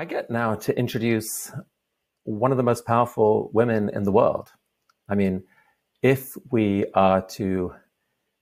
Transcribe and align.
I 0.00 0.06
get 0.06 0.30
now 0.30 0.54
to 0.54 0.78
introduce 0.78 1.52
one 2.24 2.52
of 2.52 2.56
the 2.56 2.62
most 2.62 2.86
powerful 2.86 3.50
women 3.52 3.90
in 3.90 4.04
the 4.04 4.10
world. 4.10 4.50
I 5.10 5.14
mean, 5.14 5.42
if 6.00 6.38
we 6.50 6.86
are 6.94 7.20
to 7.36 7.74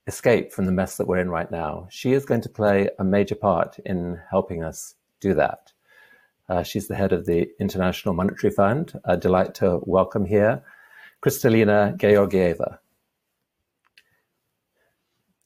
escape 0.06 0.52
from 0.52 0.66
the 0.66 0.70
mess 0.70 0.98
that 0.98 1.08
we're 1.08 1.18
in 1.18 1.30
right 1.30 1.50
now, 1.50 1.88
she 1.90 2.12
is 2.12 2.24
going 2.24 2.42
to 2.42 2.48
play 2.48 2.90
a 3.00 3.02
major 3.02 3.34
part 3.34 3.80
in 3.84 4.20
helping 4.30 4.62
us 4.62 4.94
do 5.18 5.34
that. 5.34 5.72
Uh, 6.48 6.62
she's 6.62 6.86
the 6.86 6.94
head 6.94 7.12
of 7.12 7.26
the 7.26 7.48
International 7.58 8.14
Monetary 8.14 8.52
Fund. 8.52 8.92
A 9.02 9.16
delight 9.16 9.56
to 9.56 9.80
welcome 9.82 10.26
here 10.26 10.62
Kristalina 11.20 11.98
Georgieva. 11.98 12.78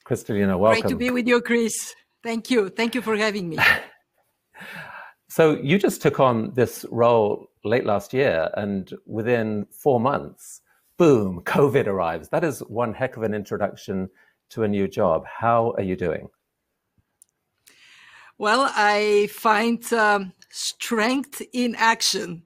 Kristalina, 0.05 0.59
welcome. 0.59 0.83
Great 0.83 0.91
to 0.91 0.97
be 0.97 1.11
with 1.11 1.27
you, 1.27 1.41
Chris. 1.41 1.95
Thank 2.23 2.51
you. 2.51 2.69
Thank 2.69 2.95
you 2.95 3.01
for 3.01 3.17
having 3.17 3.49
me. 3.49 3.57
so 5.33 5.57
you 5.63 5.79
just 5.79 6.03
took 6.03 6.21
on 6.21 6.53
this 6.53 6.85
role 6.91 7.49
late 7.65 7.87
last 7.87 8.13
year, 8.13 8.51
and 8.55 8.93
within 9.07 9.67
four 9.71 9.99
months, 9.99 10.61
boom, 10.99 11.41
COVID 11.47 11.87
arrives. 11.87 12.29
That 12.29 12.45
is 12.45 12.61
one 12.61 12.93
heck 12.93 13.17
of 13.17 13.23
an 13.23 13.33
introduction 13.33 14.11
to 14.51 14.63
a 14.63 14.69
new 14.69 14.87
job. 14.87 15.25
How 15.25 15.73
are 15.79 15.83
you 15.83 15.97
doing? 15.97 16.29
Well, 18.37 18.71
I 18.77 19.31
find 19.33 19.83
um, 19.95 20.35
strength 20.51 21.41
in 21.55 21.77
action. 21.77 22.43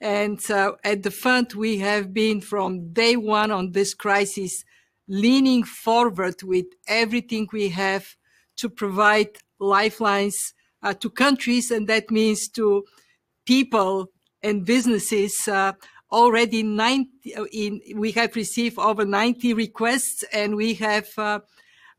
And 0.00 0.40
uh, 0.50 0.72
at 0.84 1.02
the 1.02 1.10
fund, 1.10 1.52
we 1.52 1.80
have 1.80 2.14
been 2.14 2.40
from 2.40 2.94
day 2.94 3.14
one 3.14 3.50
on 3.50 3.72
this 3.72 3.92
crisis, 3.92 4.64
leaning 5.06 5.64
forward 5.64 6.42
with 6.42 6.64
everything 6.88 7.46
we 7.52 7.68
have 7.68 8.16
to 8.56 8.70
provide 8.70 9.36
lifelines 9.58 10.54
uh, 10.82 10.94
to 10.94 11.10
countries. 11.10 11.70
And 11.70 11.88
that 11.88 12.10
means 12.10 12.48
to 12.50 12.84
people 13.46 14.10
and 14.42 14.64
businesses 14.64 15.48
uh, 15.48 15.72
already 16.10 16.62
90 16.62 17.34
uh, 17.36 17.44
in, 17.52 17.80
we 17.96 18.12
have 18.12 18.36
received 18.36 18.78
over 18.78 19.04
90 19.04 19.54
requests 19.54 20.24
and 20.32 20.56
we 20.56 20.74
have 20.74 21.08
uh, 21.16 21.40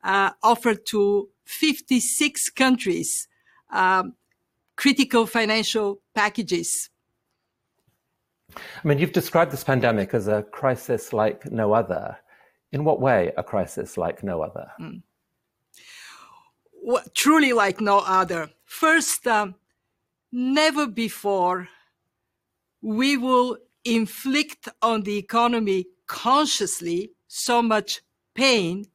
uh, 0.04 0.32
offered 0.44 0.86
to 0.88 1.30
56 1.46 2.50
countries 2.52 3.28
um, 3.72 4.14
critical 4.76 5.26
financial 5.26 6.02
packages. 6.16 6.90
I 8.56 8.88
mean, 8.88 9.00
you've 9.00 9.14
described 9.14 9.52
this 9.52 9.64
pandemic 9.64 10.14
as 10.14 10.28
a 10.28 10.44
crisis 10.44 11.12
like 11.12 11.52
no 11.52 11.74
other. 11.74 12.18
In 12.72 12.84
what 12.84 13.00
way 13.00 13.32
a 13.38 13.44
crisis 13.44 13.98
like 13.98 14.24
no 14.24 14.42
other? 14.42 14.72
Mm. 14.80 15.02
Truly 17.14 17.54
like 17.54 17.80
no 17.80 18.00
other. 18.00 18.50
First, 18.66 19.26
um, 19.28 19.56
never 20.32 20.88
before 20.88 21.70
we 22.82 23.18
will 23.18 23.58
inflict 23.86 24.68
on 24.82 25.04
the 25.04 25.18
economy 25.18 25.86
consciously 26.08 27.12
so 27.28 27.62
much 27.62 28.02
pain 28.36 28.86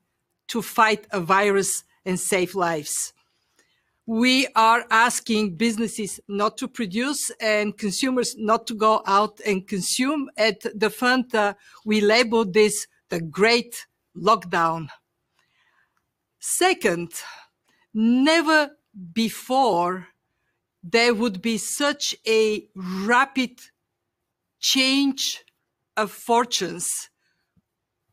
to 0.48 0.62
fight 0.62 1.06
a 1.10 1.20
virus 1.20 1.84
and 2.04 2.18
save 2.18 2.54
lives. 2.54 3.12
We 4.06 4.46
are 4.56 4.86
asking 4.90 5.56
businesses 5.56 6.18
not 6.28 6.56
to 6.58 6.68
produce 6.68 7.30
and 7.40 7.76
consumers 7.76 8.36
not 8.38 8.66
to 8.68 8.74
go 8.74 9.02
out 9.06 9.40
and 9.44 9.66
consume. 9.66 10.30
At 10.36 10.64
the 10.74 10.88
fund, 10.88 11.34
uh, 11.34 11.54
we 11.84 12.00
label 12.00 12.44
this 12.46 12.86
the 13.10 13.20
great 13.20 13.86
lockdown. 14.16 14.88
Second, 16.38 17.10
never 17.94 18.70
before 19.12 20.08
there 20.82 21.14
would 21.14 21.42
be 21.42 21.58
such 21.58 22.14
a 22.26 22.68
rapid 22.74 23.60
change 24.60 25.44
of 25.96 26.10
fortunes 26.10 27.10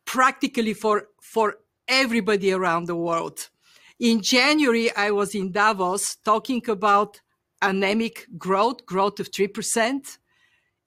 practically 0.05 0.73
for, 0.73 1.07
for 1.21 1.57
everybody 1.87 2.51
around 2.51 2.85
the 2.85 2.95
world. 2.95 3.49
In 3.99 4.21
January, 4.21 4.93
I 4.95 5.11
was 5.11 5.35
in 5.35 5.51
Davos 5.51 6.17
talking 6.17 6.67
about 6.69 7.21
anemic 7.61 8.27
growth, 8.37 8.85
growth 8.85 9.19
of 9.19 9.31
3%. 9.31 10.17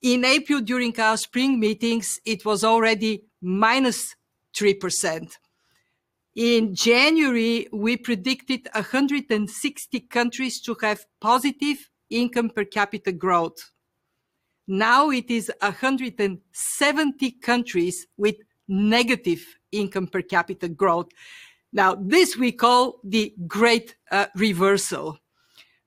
In 0.01 0.23
April, 0.23 0.61
during 0.61 0.97
our 0.99 1.17
spring 1.17 1.59
meetings, 1.59 2.19
it 2.25 2.45
was 2.45 2.63
already 2.63 3.23
minus 3.41 4.15
3%. 4.55 5.37
In 6.35 6.75
January, 6.75 7.67
we 7.73 7.97
predicted 7.97 8.69
160 8.73 9.99
countries 10.01 10.61
to 10.61 10.75
have 10.81 11.05
positive 11.19 11.89
income 12.09 12.49
per 12.49 12.65
capita 12.65 13.11
growth. 13.11 13.71
Now 14.67 15.09
it 15.09 15.31
is 15.31 15.51
170 15.61 17.31
countries 17.41 18.07
with 18.17 18.35
negative 18.67 19.43
income 19.71 20.07
per 20.07 20.21
capita 20.21 20.69
growth. 20.69 21.09
Now, 21.73 21.95
this 21.95 22.37
we 22.37 22.51
call 22.51 22.99
the 23.03 23.33
great 23.47 23.95
uh, 24.11 24.27
reversal. 24.35 25.17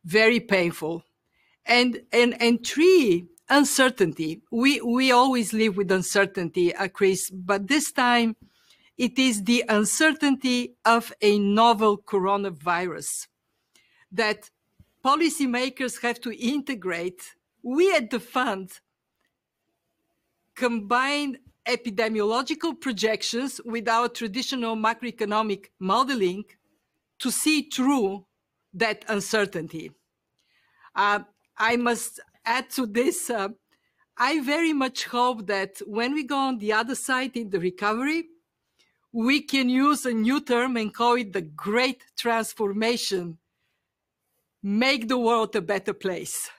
Very 0.04 0.40
painful. 0.40 1.04
And, 1.64 2.02
and, 2.12 2.40
and 2.42 2.64
three, 2.66 3.26
uncertainty. 3.48 4.42
We, 4.50 4.80
we 4.80 5.12
always 5.12 5.52
live 5.52 5.76
with 5.76 5.90
uncertainty, 5.92 6.74
uh, 6.74 6.88
Chris, 6.88 7.30
but 7.30 7.68
this 7.68 7.92
time 7.92 8.36
it 9.02 9.18
is 9.18 9.42
the 9.42 9.64
uncertainty 9.68 10.76
of 10.84 11.12
a 11.20 11.36
novel 11.36 11.98
coronavirus 11.98 13.26
that 14.12 14.48
policymakers 15.04 16.00
have 16.02 16.20
to 16.20 16.30
integrate 16.38 17.34
we 17.64 17.92
at 17.96 18.10
the 18.10 18.20
fund 18.20 18.78
combine 20.54 21.36
epidemiological 21.66 22.80
projections 22.80 23.60
with 23.64 23.88
our 23.88 24.08
traditional 24.08 24.76
macroeconomic 24.76 25.64
modeling 25.80 26.44
to 27.18 27.32
see 27.32 27.62
through 27.62 28.24
that 28.72 29.04
uncertainty. 29.08 29.90
Uh, 30.94 31.20
I 31.56 31.74
must 31.74 32.20
add 32.44 32.70
to 32.70 32.86
this, 32.86 33.30
uh, 33.30 33.48
I 34.16 34.40
very 34.42 34.72
much 34.72 35.06
hope 35.06 35.48
that 35.48 35.82
when 35.86 36.14
we 36.14 36.22
go 36.22 36.36
on 36.36 36.58
the 36.58 36.72
other 36.72 36.94
side 36.94 37.36
in 37.36 37.50
the 37.50 37.58
recovery, 37.58 38.28
we 39.12 39.42
can 39.42 39.68
use 39.68 40.06
a 40.06 40.12
new 40.12 40.40
term 40.40 40.76
and 40.76 40.92
call 40.94 41.16
it 41.16 41.32
the 41.32 41.42
great 41.42 42.02
transformation, 42.16 43.38
make 44.62 45.08
the 45.08 45.18
world 45.18 45.54
a 45.54 45.60
better 45.60 45.92
place. 45.92 46.50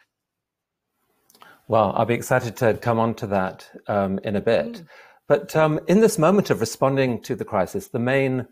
Well, 1.68 1.94
I'll 1.96 2.06
be 2.06 2.14
excited 2.14 2.56
to 2.58 2.76
come 2.76 3.00
on 3.00 3.16
to 3.16 3.28
that 3.28 3.70
um, 3.88 4.20
in 4.24 4.36
a 4.36 4.42
bit. 4.42 4.74
Mm. 4.74 4.88
But 5.28 5.56
um, 5.56 5.80
in 5.88 6.02
this 6.02 6.20
moment 6.20 6.50
of 6.50 6.60
responding 6.60 7.22
to 7.22 7.36
the 7.36 7.46
crisis, 7.46 7.88
the 7.88 8.00
main 8.00 8.46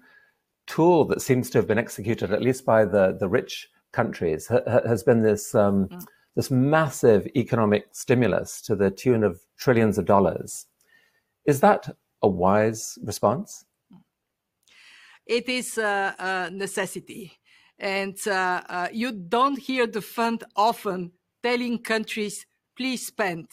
tool 0.66 1.06
that 1.06 1.22
seems 1.22 1.50
to 1.52 1.58
have 1.58 1.68
been 1.68 1.78
executed, 1.78 2.32
at 2.32 2.42
least 2.42 2.66
by 2.66 2.86
the, 2.86 3.18
the 3.20 3.28
rich 3.28 3.68
countries, 3.92 4.48
ha- 4.48 4.82
has 4.88 5.04
been 5.04 5.22
this, 5.22 5.54
um, 5.54 5.88
mm. 5.90 6.06
this 6.36 6.50
massive 6.50 7.28
economic 7.36 7.88
stimulus 7.92 8.62
to 8.62 8.76
the 8.76 8.90
tune 8.90 9.24
of 9.24 9.42
trillions 9.58 9.98
of 9.98 10.06
dollars. 10.06 10.66
Is 11.46 11.60
that 11.60 11.94
a 12.22 12.28
wise 12.28 12.98
response? 13.04 13.66
It 15.32 15.48
is 15.48 15.78
a, 15.78 16.14
a 16.20 16.50
necessity. 16.52 17.32
And 17.80 18.18
uh, 18.28 18.62
uh, 18.68 18.88
you 18.92 19.14
don't 19.14 19.58
hear 19.58 19.88
the 19.88 20.02
fund 20.02 20.44
often 20.58 21.14
telling 21.42 21.80
countries 21.80 22.46
please 22.76 23.08
spend. 23.08 23.48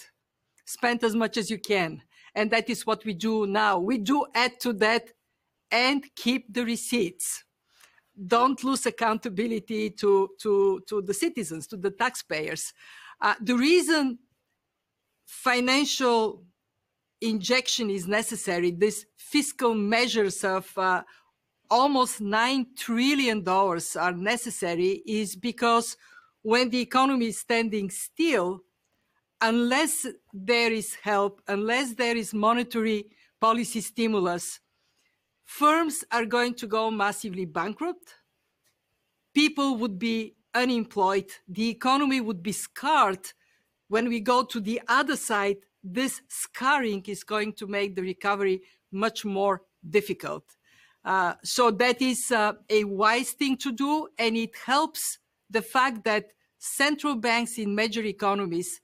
Spend 0.67 1.05
as 1.05 1.15
much 1.15 1.37
as 1.37 1.53
you 1.53 1.59
can. 1.59 2.03
And 2.34 2.50
that 2.50 2.69
is 2.69 2.84
what 2.84 3.05
we 3.05 3.15
do 3.15 3.47
now. 3.47 3.78
We 3.78 3.99
do 3.99 4.27
add 4.34 4.59
to 4.62 4.72
that 4.72 5.12
and 5.71 6.05
keep 6.17 6.53
the 6.53 6.65
receipts. 6.65 7.44
Don't 8.27 8.65
lose 8.65 8.84
accountability 8.84 9.91
to, 9.91 10.31
to, 10.41 10.82
to 10.88 11.00
the 11.00 11.14
citizens, 11.14 11.69
to 11.69 11.76
the 11.76 11.93
taxpayers. 11.93 12.75
Uh, 13.20 13.35
the 13.41 13.55
reason 13.55 14.19
financial 15.26 16.43
injection 17.20 17.88
is 17.88 18.08
necessary, 18.08 18.73
these 18.73 19.06
fiscal 19.17 19.75
measures 19.75 20.43
of 20.43 20.76
uh, 20.76 21.05
almost 21.70 22.20
$9 22.20 22.76
trillion 22.76 23.47
are 23.47 24.12
necessary, 24.12 25.03
is 25.06 25.37
because 25.37 25.97
when 26.43 26.70
the 26.70 26.81
economy 26.81 27.26
is 27.26 27.38
standing 27.38 27.91
still, 27.91 28.61
unless 29.41 30.06
there 30.32 30.73
is 30.73 30.94
help, 30.97 31.43
unless 31.49 31.94
there 31.94 32.17
is 32.17 32.35
monetary 32.35 33.05
policy 33.41 33.81
stimulus, 33.81 34.61
firms 35.44 36.05
are 36.11 36.26
going 36.26 36.55
to 36.55 36.67
go 36.67 36.91
massively 36.91 37.44
bankrupt. 37.44 38.15
People 39.35 39.76
would 39.76 39.99
be 39.99 40.35
unemployed. 40.55 41.31
The 41.49 41.69
economy 41.69 42.20
would 42.20 42.43
be 42.43 42.53
scarred. 42.53 43.32
When 43.88 44.09
we 44.09 44.20
go 44.20 44.43
to 44.43 44.61
the 44.61 44.82
other 44.88 45.17
side, 45.17 45.59
this 45.85 46.20
scarring 46.29 47.05
is 47.06 47.23
going 47.25 47.53
to 47.55 47.67
make 47.67 47.94
the 47.94 48.03
recovery 48.03 48.62
much 48.91 49.25
more 49.25 49.62
difficult. 49.88 50.44
Uh, 51.08 51.32
so 51.43 51.70
that 51.70 52.02
is 52.02 52.31
uh, 52.31 52.52
a 52.69 52.84
wise 52.84 53.31
thing 53.31 53.56
to 53.56 53.72
do, 53.72 54.08
and 54.19 54.37
it 54.37 54.55
helps 54.66 55.19
the 55.49 55.62
fact 55.62 56.05
that 56.05 56.26
central 56.58 57.14
banks 57.14 57.56
in 57.56 57.75
major 57.75 58.05
economies 58.05 58.82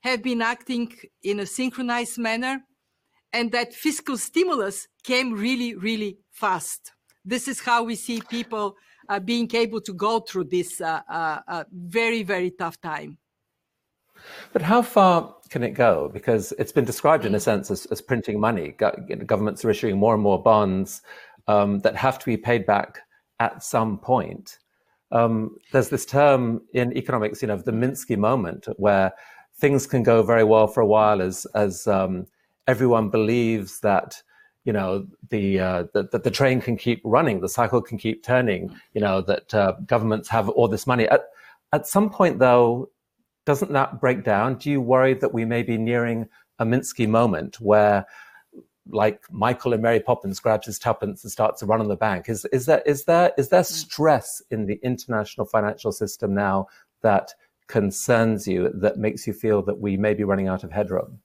have 0.00 0.22
been 0.22 0.42
acting 0.42 0.92
in 1.22 1.40
a 1.40 1.46
synchronized 1.46 2.18
manner 2.18 2.60
and 3.32 3.52
that 3.52 3.72
fiscal 3.72 4.18
stimulus 4.18 4.86
came 5.02 5.32
really, 5.32 5.74
really 5.74 6.18
fast. 6.30 6.92
This 7.24 7.48
is 7.48 7.60
how 7.60 7.84
we 7.84 7.94
see 7.94 8.20
people 8.20 8.76
uh, 9.08 9.18
being 9.18 9.50
able 9.54 9.80
to 9.80 9.94
go 9.94 10.20
through 10.20 10.44
this 10.44 10.82
uh, 10.82 11.00
uh, 11.08 11.64
very, 11.72 12.22
very 12.22 12.50
tough 12.50 12.78
time. 12.82 13.16
But 14.52 14.62
how 14.62 14.82
far 14.82 15.34
can 15.50 15.62
it 15.62 15.70
go? 15.70 16.10
Because 16.12 16.52
it's 16.58 16.72
been 16.72 16.84
described 16.84 17.24
in 17.24 17.34
a 17.34 17.40
sense 17.40 17.70
as, 17.70 17.86
as 17.86 18.00
printing 18.00 18.40
money. 18.40 18.74
Governments 19.26 19.64
are 19.64 19.70
issuing 19.70 19.96
more 19.98 20.14
and 20.14 20.22
more 20.22 20.42
bonds 20.42 21.02
um, 21.48 21.80
that 21.80 21.96
have 21.96 22.18
to 22.18 22.26
be 22.26 22.36
paid 22.36 22.66
back 22.66 23.00
at 23.40 23.62
some 23.62 23.98
point. 23.98 24.58
Um, 25.12 25.56
there's 25.72 25.88
this 25.88 26.04
term 26.04 26.62
in 26.74 26.96
economics, 26.96 27.42
you 27.42 27.48
know, 27.48 27.56
the 27.56 27.72
Minsky 27.72 28.16
moment, 28.16 28.66
where 28.76 29.12
things 29.58 29.86
can 29.86 30.02
go 30.02 30.22
very 30.22 30.44
well 30.44 30.66
for 30.66 30.80
a 30.80 30.86
while 30.86 31.22
as 31.22 31.46
as 31.54 31.86
um, 31.86 32.26
everyone 32.66 33.08
believes 33.08 33.80
that 33.80 34.22
you 34.64 34.72
know 34.72 35.06
the, 35.30 35.60
uh, 35.60 35.84
that, 35.94 36.24
the 36.24 36.30
train 36.30 36.60
can 36.60 36.76
keep 36.76 37.00
running, 37.04 37.40
the 37.40 37.48
cycle 37.48 37.80
can 37.80 37.98
keep 37.98 38.24
turning. 38.24 38.74
You 38.94 39.00
know 39.00 39.20
that 39.22 39.54
uh, 39.54 39.74
governments 39.86 40.28
have 40.28 40.48
all 40.48 40.68
this 40.68 40.86
money. 40.86 41.08
At 41.08 41.26
at 41.72 41.86
some 41.86 42.10
point, 42.10 42.38
though, 42.40 42.90
doesn't 43.44 43.72
that 43.72 44.00
break 44.00 44.24
down? 44.24 44.56
Do 44.56 44.70
you 44.70 44.80
worry 44.80 45.14
that 45.14 45.32
we 45.32 45.44
may 45.44 45.62
be 45.62 45.78
nearing 45.78 46.28
a 46.58 46.64
Minsky 46.64 47.08
moment 47.08 47.60
where 47.60 48.06
like 48.88 49.22
Michael 49.30 49.72
and 49.72 49.82
Mary 49.82 50.00
Poppins 50.00 50.40
grabs 50.40 50.66
his 50.66 50.78
tuppence 50.78 51.24
and 51.24 51.32
starts 51.32 51.60
to 51.60 51.66
run 51.66 51.80
on 51.80 51.88
the 51.88 51.96
bank. 51.96 52.28
Is 52.28 52.44
is 52.46 52.66
there 52.66 52.82
is 52.86 53.04
there 53.04 53.32
is 53.36 53.48
there 53.48 53.64
stress 53.64 54.42
in 54.50 54.66
the 54.66 54.78
international 54.82 55.46
financial 55.46 55.92
system 55.92 56.34
now 56.34 56.68
that 57.02 57.34
concerns 57.66 58.46
you 58.46 58.70
that 58.74 58.96
makes 58.98 59.26
you 59.26 59.32
feel 59.32 59.62
that 59.62 59.78
we 59.80 59.96
may 59.96 60.14
be 60.14 60.24
running 60.24 60.48
out 60.48 60.64
of 60.64 60.72
headroom? 60.72 61.20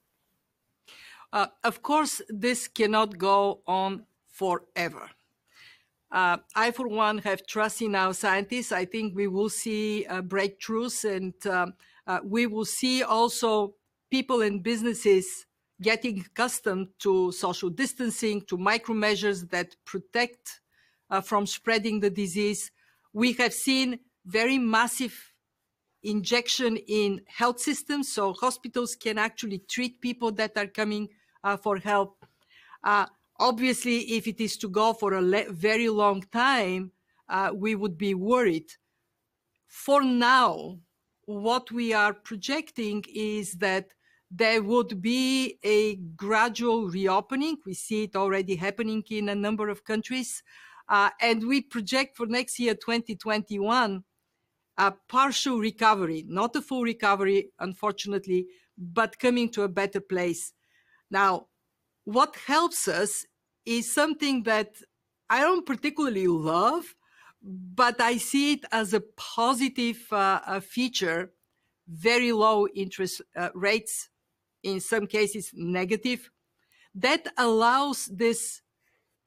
Uh, 1.34 1.48
of 1.64 1.82
course, 1.82 2.22
this 2.30 2.68
cannot 2.68 3.18
go 3.18 3.62
on 3.66 4.06
forever. 4.28 5.10
Uh, 6.12 6.38
I, 6.56 6.72
for 6.72 6.90
one, 6.90 7.20
have 7.20 7.46
trust 7.48 7.82
in 7.82 7.96
our 7.96 8.14
scientists. 8.14 8.74
I 8.74 8.84
think 8.84 9.16
we 9.16 9.28
will 9.28 9.50
see 9.50 10.06
uh, 10.08 10.22
breakthroughs 10.22 11.10
and 11.10 11.34
um, 11.48 11.74
uh, 12.06 12.20
we 12.24 12.48
will 12.48 12.66
see 12.66 13.02
also 13.02 13.76
people 14.10 14.42
and 14.42 14.62
businesses 14.62 15.46
getting 15.82 16.20
accustomed 16.20 16.88
to 17.00 17.32
social 17.32 17.70
distancing, 17.70 18.42
to 18.42 18.58
micro 18.58 18.94
measures 18.94 19.46
that 19.48 19.76
protect 19.86 20.62
uh, 21.10 21.22
from 21.22 21.46
spreading 21.46 22.00
the 22.00 22.10
disease. 22.10 22.72
We 23.14 23.34
have 23.34 23.54
seen 23.54 24.00
very 24.26 24.58
massive 24.58 25.34
injection 26.04 26.78
in 26.78 27.22
health 27.28 27.60
systems, 27.60 28.12
so 28.12 28.34
hospitals 28.34 28.96
can 28.96 29.18
actually 29.18 29.60
treat 29.60 30.02
people 30.02 30.32
that 30.34 30.58
are 30.58 30.68
coming 30.68 31.10
uh, 31.44 31.58
for 31.58 31.78
help. 31.78 32.26
Uh, 32.84 33.06
obviously, 33.40 34.00
if 34.14 34.28
it 34.28 34.40
is 34.40 34.58
to 34.58 34.70
go 34.70 34.94
for 34.94 35.14
a 35.14 35.46
very 35.50 35.90
long 35.90 36.22
time, 36.32 36.92
uh, 37.30 37.52
we 37.54 37.76
would 37.76 37.98
be 37.98 38.14
worried. 38.14 38.72
For 39.68 40.04
now, 40.04 40.80
what 41.26 41.72
we 41.72 41.94
are 41.94 42.14
projecting 42.14 43.04
is 43.14 43.54
that 43.54 43.94
there 44.34 44.64
would 44.64 45.02
be 45.02 45.58
a 45.64 45.98
gradual 46.16 46.88
reopening. 46.88 47.58
We 47.66 47.74
see 47.74 48.04
it 48.04 48.16
already 48.16 48.56
happening 48.56 49.04
in 49.10 49.28
a 49.28 49.36
number 49.36 49.68
of 49.68 49.84
countries. 49.84 50.42
Uh, 50.88 51.10
and 51.22 51.46
we 51.46 51.62
project 51.62 52.16
for 52.16 52.26
next 52.26 52.58
year, 52.58 52.74
2021, 52.74 54.04
a 54.78 54.94
partial 55.10 55.60
recovery, 55.60 56.24
not 56.28 56.56
a 56.56 56.62
full 56.62 56.84
recovery, 56.84 57.50
unfortunately, 57.60 58.48
but 58.78 59.20
coming 59.20 59.50
to 59.50 59.64
a 59.64 59.70
better 59.70 60.00
place. 60.00 60.54
Now, 61.10 61.48
what 62.06 62.36
helps 62.48 62.88
us 62.88 63.26
is 63.66 63.94
something 63.94 64.44
that 64.44 64.76
I 65.30 65.42
don't 65.42 65.66
particularly 65.66 66.28
love, 66.28 66.96
but 67.42 68.00
I 68.00 68.18
see 68.18 68.54
it 68.54 68.66
as 68.72 68.94
a 68.94 69.02
positive 69.18 70.02
uh, 70.12 70.62
feature 70.62 71.34
very 71.88 72.32
low 72.32 72.68
interest 72.68 73.22
uh, 73.36 73.50
rates 73.54 74.10
in 74.64 74.80
some 74.80 75.08
cases 75.08 75.52
negative, 75.54 76.30
that 76.96 77.28
allows 77.38 78.08
this 78.08 78.62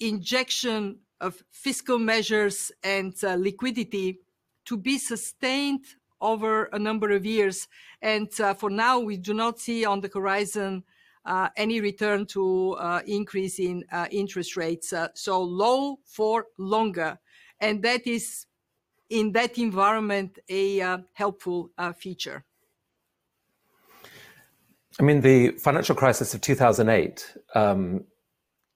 injection 0.01 0.99
of 1.21 1.43
fiscal 1.51 1.99
measures 1.99 2.73
and 2.83 3.15
uh, 3.25 3.35
liquidity 3.35 4.21
to 4.65 4.77
be 4.77 4.99
sustained 4.99 5.85
over 6.21 6.65
a 6.73 6.79
number 6.79 7.11
of 7.11 7.25
years. 7.25 7.69
And 8.03 8.29
uh, 8.41 8.55
for 8.55 8.71
now, 8.71 8.99
we 8.99 9.17
do 9.17 9.35
not 9.35 9.59
see 9.59 9.85
on 9.85 10.01
the 10.01 10.11
horizon 10.13 10.85
uh, 11.25 11.49
any 11.57 11.81
return 11.81 12.27
to 12.27 12.73
uh, 12.73 13.01
increase 13.07 13.59
in 13.59 13.85
uh, 13.91 14.07
interest 14.11 14.57
rates. 14.57 14.93
Uh, 14.93 15.09
so 15.15 15.43
low 15.43 15.99
for 16.05 16.47
longer. 16.59 17.19
And 17.61 17.83
that 17.83 18.07
is, 18.07 18.47
in 19.09 19.33
that 19.33 19.59
environment, 19.59 20.39
a 20.51 20.99
helpful 21.13 21.71
feature. 21.97 22.45
I 24.99 25.03
mean, 25.03 25.21
the 25.21 25.51
financial 25.53 25.95
crisis 25.95 26.35
of 26.35 26.41
2008 26.41 27.37
um, 27.55 28.05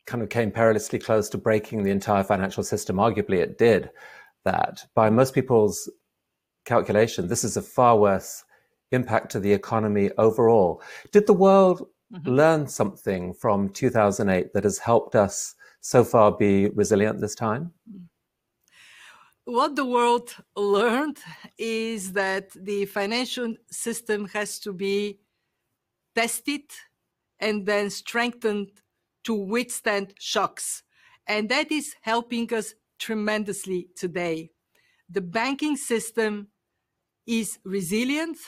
kind 0.07 0.23
of 0.23 0.31
came 0.31 0.51
perilously 0.51 0.99
close 0.99 1.29
to 1.31 1.39
breaking 1.39 1.85
the 1.85 1.91
entire 1.91 2.25
financial 2.25 2.65
system. 2.65 2.97
Arguably, 2.97 3.39
it 3.39 3.59
did 3.59 3.91
that. 4.45 4.85
By 4.95 5.11
most 5.11 5.35
people's 5.35 5.89
calculation, 6.65 7.29
this 7.29 7.45
is 7.45 7.57
a 7.57 7.63
far 7.63 7.97
worse 7.97 8.45
impact 8.91 9.31
to 9.33 9.41
the 9.41 9.53
economy 9.53 10.11
overall. 10.19 10.83
Did 11.13 11.27
the 11.27 11.35
world 11.35 11.87
mm-hmm. 12.13 12.29
learn 12.29 12.67
something 12.67 13.35
from 13.35 13.69
2008 13.69 14.53
that 14.55 14.65
has 14.65 14.79
helped 14.79 15.15
us 15.15 15.55
so 15.81 16.03
far 16.03 16.33
be 16.33 16.69
resilient 16.71 17.21
this 17.21 17.35
time? 17.35 17.73
What 19.45 19.77
the 19.77 19.87
world 19.87 20.35
learned 20.57 21.19
is 21.57 22.13
that 22.13 22.51
the 22.51 22.85
financial 22.87 23.55
system 23.71 24.29
has 24.29 24.59
to 24.61 24.73
be 24.73 25.21
tested 26.19 26.63
and 27.39 27.65
then 27.65 27.89
strengthened 27.91 28.73
to 29.23 29.35
withstand 29.35 30.13
shocks. 30.19 30.83
And 31.29 31.49
that 31.49 31.71
is 31.71 31.95
helping 32.01 32.53
us 32.53 32.75
tremendously 32.99 33.91
today. 33.95 34.51
The 35.09 35.21
banking 35.21 35.77
system 35.77 36.49
is 37.25 37.61
resilient 37.65 38.39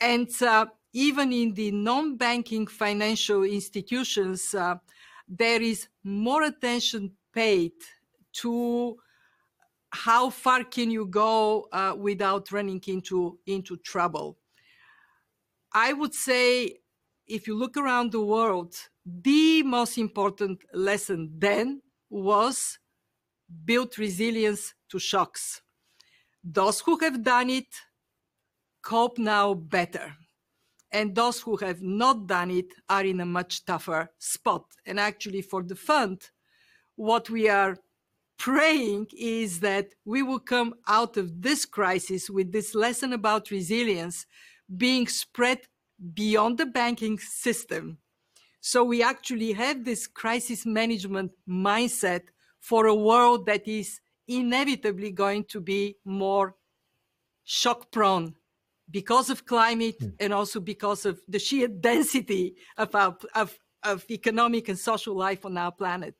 and 0.00 0.30
uh, 0.42 0.66
even 0.94 1.30
in 1.30 1.52
the 1.52 1.72
non-banking 1.72 2.68
financial 2.68 3.42
institutions, 3.42 4.54
uh, 4.54 4.76
there 5.28 5.60
is 5.60 5.88
more 6.04 6.44
attention 6.44 7.12
paid 7.34 7.72
to 8.32 8.96
how 9.90 10.30
far 10.30 10.64
can 10.64 10.90
you 10.90 11.04
go 11.04 11.66
uh, 11.72 11.94
without 11.98 12.50
running 12.50 12.82
into, 12.86 13.38
into 13.46 13.76
trouble. 13.78 14.38
I 15.76 15.92
would 15.92 16.14
say, 16.14 16.78
if 17.26 17.46
you 17.46 17.54
look 17.54 17.76
around 17.76 18.10
the 18.10 18.22
world, 18.22 18.74
the 19.04 19.62
most 19.62 19.98
important 19.98 20.62
lesson 20.72 21.34
then 21.36 21.82
was 22.08 22.78
build 23.66 23.98
resilience 23.98 24.72
to 24.88 24.98
shocks. 24.98 25.60
Those 26.42 26.80
who 26.80 26.96
have 27.00 27.22
done 27.22 27.50
it 27.50 27.66
cope 28.80 29.18
now 29.18 29.52
better. 29.52 30.14
And 30.92 31.14
those 31.14 31.40
who 31.40 31.58
have 31.58 31.82
not 31.82 32.26
done 32.26 32.52
it 32.52 32.72
are 32.88 33.04
in 33.04 33.20
a 33.20 33.26
much 33.26 33.66
tougher 33.66 34.08
spot. 34.18 34.64
And 34.86 34.98
actually, 34.98 35.42
for 35.42 35.62
the 35.62 35.76
fund, 35.76 36.22
what 36.94 37.28
we 37.28 37.50
are 37.50 37.76
praying 38.38 39.08
is 39.14 39.60
that 39.60 39.88
we 40.06 40.22
will 40.22 40.38
come 40.38 40.72
out 40.88 41.18
of 41.18 41.42
this 41.42 41.66
crisis 41.66 42.30
with 42.30 42.50
this 42.50 42.74
lesson 42.74 43.12
about 43.12 43.50
resilience 43.50 44.24
being 44.74 45.06
spread 45.06 45.60
beyond 46.14 46.58
the 46.58 46.66
banking 46.66 47.18
system. 47.18 47.98
So 48.60 48.84
we 48.84 49.02
actually 49.02 49.52
have 49.52 49.84
this 49.84 50.06
crisis 50.06 50.66
management 50.66 51.32
mindset 51.48 52.22
for 52.60 52.86
a 52.86 52.94
world 52.94 53.46
that 53.46 53.68
is 53.68 54.00
inevitably 54.26 55.12
going 55.12 55.44
to 55.44 55.60
be 55.60 55.96
more 56.04 56.56
shock 57.44 57.92
prone 57.92 58.34
because 58.90 59.30
of 59.30 59.46
climate 59.46 59.98
mm. 60.00 60.12
and 60.20 60.32
also 60.32 60.60
because 60.60 61.06
of 61.06 61.20
the 61.28 61.38
sheer 61.38 61.68
density 61.90 62.56
of, 62.76 62.94
our, 62.94 63.16
of, 63.34 63.56
of 63.82 64.04
economic 64.10 64.68
and 64.68 64.78
social 64.78 65.14
life 65.14 65.44
on 65.44 65.56
our 65.56 65.72
planet. 65.72 66.16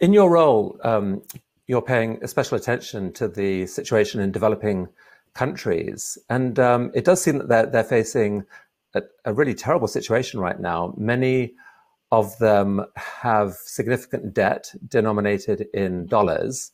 In 0.00 0.12
your 0.12 0.30
role, 0.30 0.78
um, 0.82 1.22
you're 1.66 1.82
paying 1.82 2.26
special 2.26 2.56
attention 2.56 3.12
to 3.12 3.28
the 3.28 3.66
situation 3.66 4.20
in 4.20 4.32
developing 4.32 4.88
countries. 5.34 6.18
And 6.28 6.58
um, 6.58 6.90
it 6.94 7.04
does 7.04 7.22
seem 7.22 7.38
that 7.38 7.48
they're, 7.48 7.66
they're 7.66 7.84
facing 7.84 8.44
a, 8.94 9.02
a, 9.24 9.32
really 9.32 9.54
terrible 9.54 9.88
situation 9.88 10.40
right 10.40 10.58
now. 10.58 10.94
Many 10.96 11.54
of 12.10 12.36
them 12.38 12.84
have 12.94 13.54
significant 13.54 14.32
debt 14.34 14.72
denominated 14.86 15.66
in 15.74 16.06
dollars. 16.06 16.72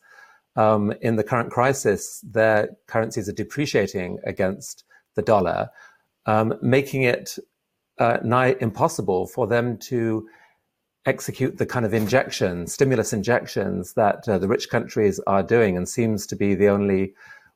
um, 0.55 0.93
in 1.01 1.17
the 1.17 1.23
current 1.23 1.51
crisis, 1.51 2.21
their 2.21 2.69
currencies 2.87 3.27
are 3.27 3.33
depreciating 3.33 4.19
against 4.25 4.85
the 5.15 5.21
dollar, 5.21 5.69
um, 6.25 6.53
making 6.61 7.03
it 7.03 7.37
uh, 7.99 8.17
nigh 8.23 8.55
impossible 8.59 9.27
for 9.27 9.47
them 9.47 9.77
to 9.77 10.27
execute 11.05 11.57
the 11.57 11.65
kind 11.65 11.85
of 11.85 11.93
injection, 11.93 12.67
stimulus 12.67 13.13
injections 13.13 13.93
that 13.93 14.27
uh, 14.27 14.37
the 14.37 14.47
rich 14.47 14.69
countries 14.69 15.19
are 15.27 15.43
doing 15.43 15.77
and 15.77 15.87
seems 15.87 16.25
to 16.25 16.35
be 16.35 16.55
the 16.55 16.67
only 16.67 17.13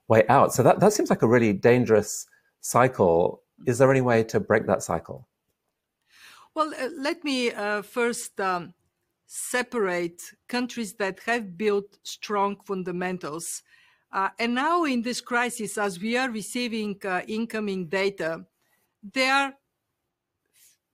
way 0.10 0.26
out. 0.28 0.54
So 0.54 0.64
that, 0.64 0.80
that 0.80 0.92
seems 0.92 1.10
like 1.10 1.22
a 1.22 1.28
really 1.28 1.54
dangerous 1.54 2.26
cycle. 2.60 3.44
Is 3.66 3.78
there 3.78 3.92
any 3.92 4.02
way 4.02 4.24
to 4.26 4.40
break 4.40 4.66
that 4.68 4.84
cycle? 4.84 5.28
Well, 6.56 6.74
uh, 6.74 6.90
let 6.98 7.24
me 7.24 7.52
uh, 7.52 7.84
first 7.84 8.40
um, 8.42 8.74
separate 9.28 10.22
countries 10.48 10.96
that 10.96 11.20
have 11.26 11.58
built 11.58 12.00
strong 12.04 12.58
fundamentals. 12.66 13.62
Uh, 14.12 14.30
and 14.40 14.56
now 14.56 14.84
in 14.86 15.04
this 15.04 15.22
crisis, 15.22 15.78
as 15.78 16.00
we 16.00 16.18
are 16.18 16.30
receiving 16.32 16.98
uh, 17.06 17.22
incoming 17.28 17.88
data, 17.88 18.44
there 19.14 19.34
are 19.34 19.54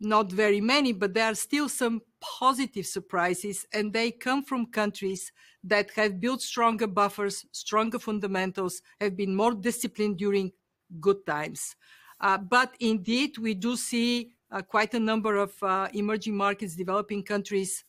not 0.02 0.30
very 0.32 0.60
many, 0.60 0.92
but 0.92 1.14
there 1.14 1.32
are 1.32 1.36
still 1.36 1.70
some 1.70 2.02
positive 2.40 2.86
surprises, 2.86 3.66
and 3.74 3.94
they 3.94 4.12
come 4.12 4.44
from 4.44 4.66
countries 4.66 5.32
that 5.64 5.92
have 5.92 6.20
built 6.20 6.42
stronger 6.42 6.88
buffers, 6.88 7.46
stronger 7.52 8.00
fundamentals, 8.00 8.82
have 9.00 9.16
been 9.16 9.36
more 9.36 9.54
disciplined 9.54 10.18
during 10.18 10.52
good 11.00 11.26
times. 11.26 11.76
Uh, 12.20 12.38
but 12.38 12.76
indeed, 12.80 13.38
we 13.38 13.54
do 13.54 13.76
see 13.76 14.32
uh, 14.52 14.62
quite 14.62 14.94
a 14.94 15.00
number 15.00 15.36
of 15.36 15.52
uh, 15.62 15.88
emerging 15.94 16.36
markets, 16.36 16.76
developing 16.76 17.24
countries 17.24 17.84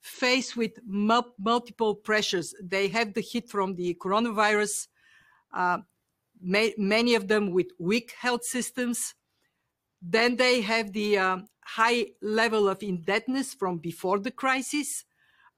faced 0.00 0.56
with 0.56 0.72
mul 0.86 1.34
multiple 1.38 1.94
pressures. 1.94 2.54
They 2.62 2.88
have 2.88 3.12
the 3.12 3.20
hit 3.20 3.48
from 3.48 3.74
the 3.74 3.94
coronavirus, 3.94 4.88
uh, 5.52 5.78
may, 6.40 6.74
many 6.78 7.14
of 7.14 7.26
them 7.26 7.50
with 7.50 7.68
weak 7.78 8.14
health 8.18 8.44
systems. 8.44 9.14
Then 10.00 10.36
they 10.36 10.60
have 10.60 10.92
the 10.92 11.18
uh, 11.18 11.38
high 11.66 12.06
level 12.22 12.68
of 12.68 12.82
indebtedness 12.82 13.52
from 13.52 13.78
before 13.78 14.20
the 14.20 14.30
crisis, 14.30 15.04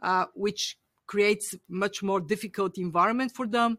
uh, 0.00 0.25
which 0.35 0.79
creates 1.07 1.55
much 1.69 2.03
more 2.03 2.21
difficult 2.21 2.79
environment 2.79 3.31
for 3.33 3.47
them. 3.47 3.77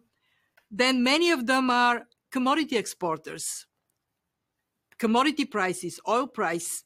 Then 0.70 1.04
many 1.04 1.32
of 1.32 1.48
them 1.48 1.72
are 1.72 2.08
commodity 2.32 2.78
exporters. 2.78 3.66
Commodity 5.00 5.46
prices, 5.46 6.00
oil 6.08 6.28
price 6.28 6.84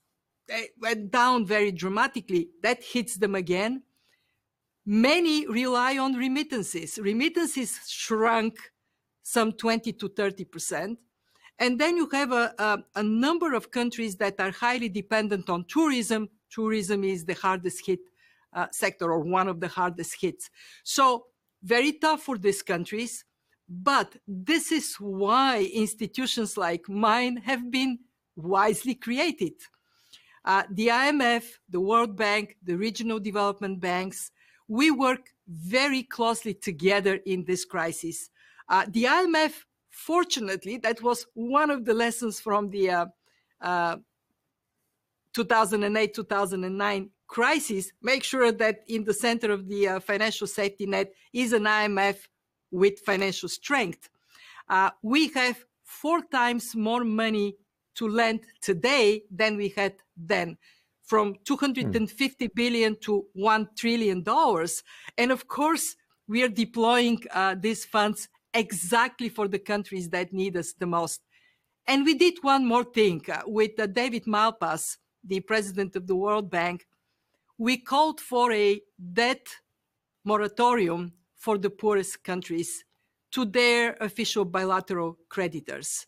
went 0.80 1.12
down 1.12 1.46
very 1.46 1.72
dramatically. 1.72 2.50
That 2.62 2.82
hits 2.82 3.18
them 3.18 3.36
again. 3.36 3.84
Many 4.86 5.48
rely 5.48 5.98
on 5.98 6.14
remittances. 6.14 7.00
Remittances 7.02 7.80
shrunk 7.88 8.72
some 9.24 9.52
20 9.52 9.94
to 9.94 10.08
30 10.10 10.46
percent. 10.46 11.00
And 11.60 11.80
then 11.80 11.98
you 11.98 12.10
have 12.12 12.32
a, 12.32 12.54
a, 12.58 12.80
a, 12.96 13.04
number 13.04 13.54
of 13.54 13.72
countries 13.72 14.16
that 14.18 14.40
are 14.40 14.52
highly 14.52 14.90
dependent 14.90 15.50
on 15.50 15.66
tourism. 15.66 16.30
Tourism 16.50 17.04
is 17.04 17.26
the 17.26 17.36
hardest 17.36 17.86
hit 17.86 18.00
uh, 18.54 18.68
sector 18.72 19.12
or 19.12 19.20
one 19.20 19.48
of 19.48 19.60
the 19.60 19.68
hardest 19.68 20.20
hits. 20.20 20.50
So 20.84 21.26
very 21.62 21.94
tough 21.94 22.24
for 22.24 22.38
these 22.38 22.62
countries. 22.62 23.24
But 23.70 24.16
this 24.28 24.72
is 24.72 24.96
why 24.96 25.70
institutions 25.74 26.58
like 26.58 26.90
mine 26.90 27.38
have 27.38 27.72
been 27.72 28.00
wisely 28.36 28.96
created. 28.96 29.54
Uh, 30.46 30.64
the 30.72 30.88
IMF, 30.88 31.46
the 31.70 31.80
World 31.80 32.18
Bank, 32.18 32.58
the 32.64 32.76
regional 32.76 33.20
development 33.20 33.80
banks, 33.80 34.32
we 34.68 34.92
work 34.92 35.30
very 35.48 36.04
closely 36.04 36.54
together 36.54 37.20
in 37.26 37.46
this 37.46 37.64
crisis. 37.64 38.30
Uh, 38.68 38.86
the 38.90 39.06
IMF 39.06 39.54
Fortunately, 39.94 40.78
that 40.78 41.04
was 41.04 41.28
one 41.36 41.70
of 41.70 41.86
the 41.86 41.94
lessons 41.94 42.40
from 42.40 42.72
the 42.72 42.90
uh, 42.90 43.06
uh, 43.62 43.98
2008 45.34 46.14
2009 46.16 47.10
crisis. 47.28 47.92
Make 48.02 48.24
sure 48.24 48.52
that 48.52 48.80
in 48.88 49.04
the 49.04 49.14
center 49.14 49.52
of 49.52 49.68
the 49.68 49.88
uh, 49.88 50.00
financial 50.00 50.48
safety 50.48 50.88
net 50.88 51.14
is 51.32 51.54
an 51.54 51.64
IMF 51.64 52.18
with 52.72 53.00
financial 53.06 53.48
strength. 53.48 54.10
We 55.04 55.28
have 55.34 55.64
four 55.84 56.24
times 56.24 56.76
more 56.76 57.04
money 57.04 57.56
to 57.96 58.08
lend 58.08 58.40
today 58.62 59.22
than 59.30 59.58
we 59.58 59.70
had 59.70 59.94
then 60.18 60.58
from 61.04 61.36
250 61.46 62.48
hmm. 62.48 62.94
to 63.02 63.26
1 63.34 63.70
trillion 63.78 64.24
dollars 64.24 64.84
and 65.20 65.32
of 65.32 65.48
course 65.48 65.96
we 66.28 66.42
are 66.42 66.48
deploying 66.48 67.22
uh, 67.32 67.56
these 67.60 67.86
funds 67.86 68.30
exactly 68.54 69.30
for 69.30 69.48
the 69.48 69.60
countries 69.60 70.10
that 70.10 70.34
need 70.34 70.56
us 70.58 70.74
the 70.74 70.86
most. 70.86 71.22
And 71.88 72.06
we 72.06 72.14
did 72.14 72.36
one 72.42 72.66
more 72.66 72.84
thing 72.84 73.22
uh, 73.30 73.42
with 73.46 73.80
uh, 73.80 73.88
David 73.88 74.26
Malpass, 74.26 74.98
the 75.24 75.40
president 75.42 75.96
of 75.96 76.08
the 76.08 76.16
World 76.16 76.50
Bank. 76.50 76.88
We 77.58 77.78
called 77.78 78.20
for 78.20 78.52
a 78.52 78.82
debt 79.14 79.48
moratorium 80.24 81.14
for 81.36 81.58
the 81.58 81.70
poorest 81.70 82.24
countries 82.24 82.86
to 83.32 83.46
their 83.46 83.98
official 84.00 84.46
bilateral 84.46 85.18
creditors. 85.28 86.08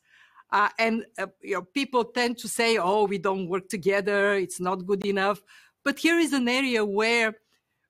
Uh, 0.52 0.70
and 0.80 1.06
uh, 1.18 1.28
you 1.42 1.56
know, 1.56 1.62
people 1.62 2.06
tend 2.06 2.38
to 2.38 2.48
say, 2.48 2.78
oh, 2.78 3.06
we 3.06 3.18
don't 3.18 3.50
work 3.50 3.68
together, 3.68 4.36
it's 4.36 4.62
not 4.62 4.86
good 4.86 5.06
enough. 5.06 5.42
But 5.84 6.00
here 6.00 6.20
is 6.20 6.34
an 6.34 6.48
area 6.48 6.86
where 6.86 7.36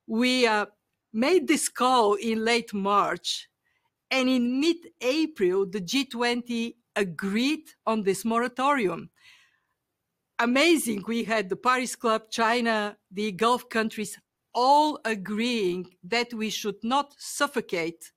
we 0.06 0.48
made 1.12 1.48
this 1.48 1.68
call 1.68 2.14
in 2.14 2.44
late 2.44 2.74
March 2.74 3.48
and 4.10 4.28
in 4.28 4.60
mid 4.60 4.76
April, 5.00 5.66
the 5.66 5.80
G20 5.80 6.74
agreed 6.94 7.64
on 7.86 8.02
this 8.02 8.24
moratorium. 8.24 9.10
Amazing. 10.38 11.04
We 11.06 11.24
had 11.24 11.48
the 11.48 11.56
Paris 11.56 11.96
Club, 11.96 12.30
China, 12.30 12.96
the 13.10 13.32
Gulf 13.32 13.68
countries 13.68 14.18
all 14.54 14.98
agreeing 15.04 15.86
that 16.04 16.32
we 16.32 16.50
should 16.50 16.82
not 16.82 17.14
suffocate 17.18 18.12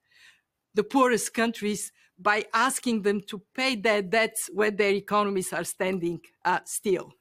the 0.74 0.84
poorest 0.84 1.34
countries 1.34 1.92
by 2.18 2.46
asking 2.54 3.02
them 3.02 3.22
to 3.28 3.42
pay 3.56 3.76
their 3.76 4.02
debts 4.02 4.50
when 4.54 4.76
their 4.76 4.92
economies 4.92 5.54
are 5.54 5.64
standing 5.64 6.20
uh, 6.46 6.60
still. 6.66 7.14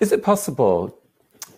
Is 0.00 0.12
it 0.12 0.22
possible 0.22 0.98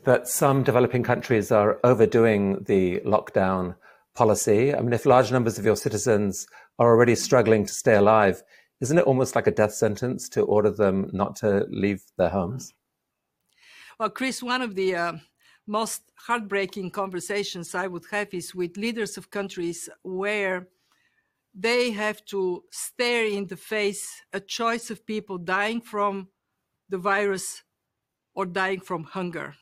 that 0.05 0.29
some 0.29 0.63
developing 0.63 1.03
countries 1.03 1.51
are 1.51 1.79
overdoing 1.83 2.63
the 2.65 3.01
lockdown 3.01 3.75
policy. 4.17 4.75
I 4.75 4.81
mean, 4.81 4.93
if 4.93 5.07
large 5.07 5.31
numbers 5.31 5.59
of 5.59 5.65
your 5.65 5.77
citizens 5.77 6.47
are 6.79 6.89
already 6.89 7.15
struggling 7.15 7.67
to 7.67 7.73
stay 7.73 7.95
alive, 7.95 8.43
isn't 8.81 8.99
it 8.99 9.05
almost 9.05 9.37
like 9.37 9.47
a 9.47 9.53
death 9.53 9.75
sentence 9.75 10.29
to 10.31 10.43
order 10.43 10.71
them 10.71 11.09
not 11.13 11.37
to 11.37 11.67
leave 11.69 12.03
their 12.19 12.31
homes? 12.31 12.75
Well, 13.99 14.11
Chris, 14.11 14.43
one 14.43 14.63
of 14.63 14.75
the 14.75 14.95
uh, 14.95 15.13
most 15.67 16.03
heartbreaking 16.27 16.91
conversations 16.91 17.75
I 17.75 17.87
would 17.87 18.05
have 18.11 18.35
is 18.35 18.55
with 18.55 18.77
leaders 18.77 19.17
of 19.17 19.31
countries 19.31 19.89
where 20.03 20.69
they 21.55 21.91
have 21.93 22.25
to 22.27 22.65
stare 22.71 23.27
in 23.27 23.47
the 23.47 23.57
face 23.57 24.23
a 24.33 24.41
choice 24.41 24.91
of 24.91 25.07
people 25.07 25.39
dying 25.39 25.81
from 25.81 26.29
the 26.89 26.99
virus 26.99 27.63
or 28.35 28.45
dying 28.45 28.81
from 28.81 29.05
hunger 29.05 29.55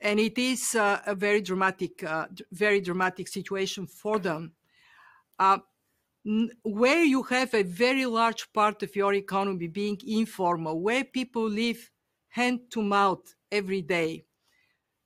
and 0.00 0.20
it 0.20 0.38
is 0.38 0.74
uh, 0.74 1.00
a 1.06 1.14
very 1.14 1.40
dramatic, 1.40 2.02
uh, 2.04 2.26
very 2.52 2.80
dramatic 2.80 3.28
situation 3.28 3.86
for 3.86 4.18
them. 4.18 4.52
Uh, 5.38 5.58
where 6.62 7.02
you 7.02 7.22
have 7.22 7.54
a 7.54 7.62
very 7.62 8.04
large 8.04 8.52
part 8.52 8.82
of 8.82 8.94
your 8.94 9.14
economy 9.14 9.66
being 9.66 9.98
informal, 10.06 10.80
where 10.80 11.04
people 11.04 11.48
live 11.48 11.90
hand 12.28 12.60
to 12.70 12.82
mouth 12.82 13.34
every 13.50 13.82
day, 13.82 14.24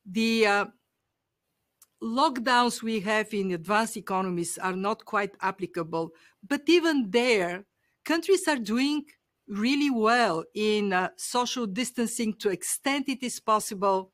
the 0.04 0.46
uh, 0.46 0.64
lockdowns 2.02 2.82
we 2.82 3.00
have 3.00 3.32
in 3.32 3.52
advanced 3.52 3.96
economies 3.96 4.58
are 4.58 4.75
not 4.75 5.04
quite 5.04 5.34
applicable. 5.40 6.11
But 6.46 6.62
even 6.66 7.11
there, 7.11 7.64
countries 8.04 8.49
are 8.49 8.58
doing 8.58 9.04
really 9.46 9.90
well 9.90 10.44
in 10.54 10.92
uh, 10.92 11.11
social 11.16 11.66
distancing 11.66 12.34
to 12.34 12.49
extent 12.49 13.08
it 13.08 13.22
is 13.22 13.38
possible 13.38 14.12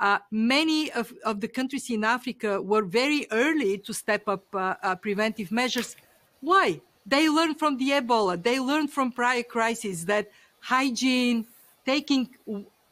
uh, 0.00 0.18
many 0.30 0.90
of, 0.92 1.12
of 1.24 1.40
the 1.40 1.48
countries 1.48 1.90
in 1.90 2.04
Africa 2.04 2.60
were 2.60 2.82
very 2.82 3.26
early 3.30 3.78
to 3.78 3.92
step 3.92 4.26
up 4.26 4.44
uh, 4.54 4.74
uh, 4.82 4.96
preventive 4.96 5.52
measures. 5.52 5.94
Why? 6.40 6.80
They 7.06 7.28
learned 7.28 7.58
from 7.58 7.76
the 7.76 7.90
Ebola. 7.90 8.42
They 8.42 8.58
learned 8.58 8.90
from 8.90 9.12
prior 9.12 9.42
crises 9.42 10.06
that 10.06 10.30
hygiene, 10.60 11.46
taking 11.84 12.30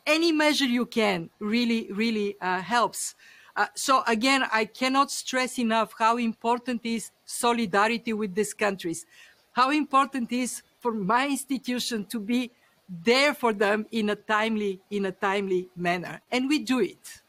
any 0.06 0.32
measure 0.32 0.66
you 0.66 0.86
can, 0.86 1.30
really, 1.38 1.90
really 1.92 2.36
uh, 2.40 2.60
helps. 2.60 3.14
Uh, 3.56 3.66
so 3.74 4.02
again, 4.06 4.44
I 4.52 4.66
cannot 4.66 5.10
stress 5.10 5.58
enough 5.58 5.92
how 5.98 6.16
important 6.18 6.84
is 6.84 7.10
solidarity 7.24 8.12
with 8.12 8.34
these 8.34 8.54
countries, 8.54 9.04
how 9.52 9.70
important 9.70 10.30
is 10.30 10.62
for 10.78 10.92
my 10.92 11.26
institution 11.26 12.04
to 12.06 12.20
be 12.20 12.52
there 12.88 13.34
for 13.34 13.52
them 13.52 13.86
in 13.90 14.10
a 14.10 14.16
timely 14.16 14.80
in 14.90 15.06
a 15.06 15.12
timely 15.12 15.68
manner 15.76 16.20
and 16.32 16.48
we 16.48 16.58
do 16.58 16.80
it 16.80 17.20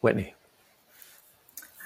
whitney 0.00 0.34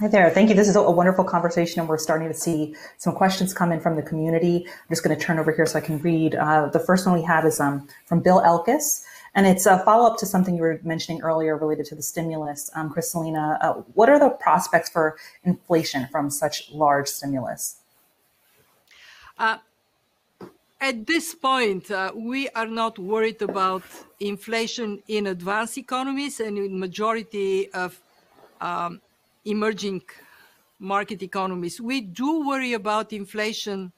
Hi 0.00 0.06
there. 0.06 0.30
Thank 0.30 0.48
you. 0.48 0.54
This 0.54 0.68
is 0.68 0.76
a 0.76 0.90
wonderful 0.92 1.24
conversation, 1.24 1.80
and 1.80 1.88
we're 1.88 1.98
starting 1.98 2.28
to 2.28 2.34
see 2.34 2.76
some 2.98 3.12
questions 3.12 3.52
come 3.52 3.72
in 3.72 3.80
from 3.80 3.96
the 3.96 4.02
community. 4.02 4.64
I'm 4.64 4.88
just 4.88 5.02
going 5.02 5.18
to 5.18 5.20
turn 5.20 5.40
over 5.40 5.50
here 5.50 5.66
so 5.66 5.76
I 5.76 5.80
can 5.80 5.98
read. 5.98 6.36
Uh, 6.36 6.68
the 6.68 6.78
first 6.78 7.04
one 7.04 7.16
we 7.16 7.24
have 7.24 7.44
is 7.44 7.58
um, 7.58 7.88
from 8.06 8.20
Bill 8.20 8.40
Elkis, 8.40 9.02
and 9.34 9.44
it's 9.44 9.66
a 9.66 9.80
follow 9.80 10.08
up 10.08 10.16
to 10.18 10.26
something 10.26 10.54
you 10.54 10.62
were 10.62 10.78
mentioning 10.84 11.20
earlier 11.22 11.56
related 11.56 11.84
to 11.86 11.96
the 11.96 12.02
stimulus. 12.02 12.70
Um, 12.76 12.94
Kristalina, 12.94 13.58
uh, 13.60 13.72
what 13.94 14.08
are 14.08 14.20
the 14.20 14.30
prospects 14.30 14.88
for 14.88 15.16
inflation 15.42 16.06
from 16.12 16.30
such 16.30 16.70
large 16.70 17.08
stimulus? 17.08 17.78
Uh, 19.36 19.58
at 20.80 21.06
this 21.06 21.34
point, 21.34 21.90
uh, 21.90 22.12
we 22.14 22.48
are 22.50 22.66
not 22.66 22.98
worried 22.98 23.42
about 23.42 23.82
inflation 24.20 25.02
in 25.08 25.26
advanced 25.26 25.76
economies 25.76 26.38
and 26.40 26.56
in 26.56 26.78
majority 26.78 27.70
of 27.72 28.00
um, 28.60 29.00
emerging 29.44 30.02
market 30.78 31.22
economies. 31.22 31.80
We 31.80 32.00
do 32.00 32.46
worry 32.46 32.74
about 32.74 33.12
inflation 33.12 33.92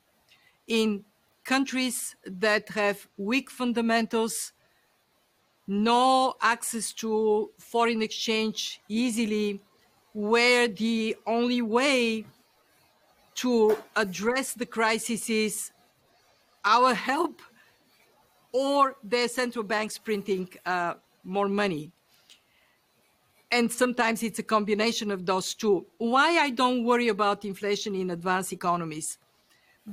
in 0.67 1.05
countries 1.45 2.17
that 2.25 2.71
have 2.71 3.07
weak 3.19 3.51
fundamentals, 3.51 4.53
no 5.67 6.35
access 6.41 6.93
to 6.95 7.51
foreign 7.59 8.01
exchange 8.01 8.81
easily, 8.89 9.61
where 10.15 10.67
the 10.67 11.17
only 11.27 11.61
way 11.61 12.25
to 13.35 13.77
address 13.97 14.55
the 14.55 14.67
crisis 14.67 15.29
is 15.29 15.73
our 16.64 16.95
help 16.95 17.43
or 18.52 18.97
their 19.02 19.29
central 19.29 19.64
banks 19.64 19.99
printing 19.99 20.49
uh, 20.67 20.95
more 21.25 21.49
money 21.49 21.93
and 23.50 23.71
sometimes 23.71 24.23
it's 24.23 24.38
a 24.38 24.43
combination 24.43 25.11
of 25.11 25.26
those 25.26 25.55
two. 25.55 25.87
Why 25.99 26.38
I 26.38 26.50
don't 26.50 26.85
worry 26.85 27.09
about 27.09 27.45
inflation 27.45 27.95
in 27.95 28.11
advanced 28.11 28.52
economies? 28.52 29.19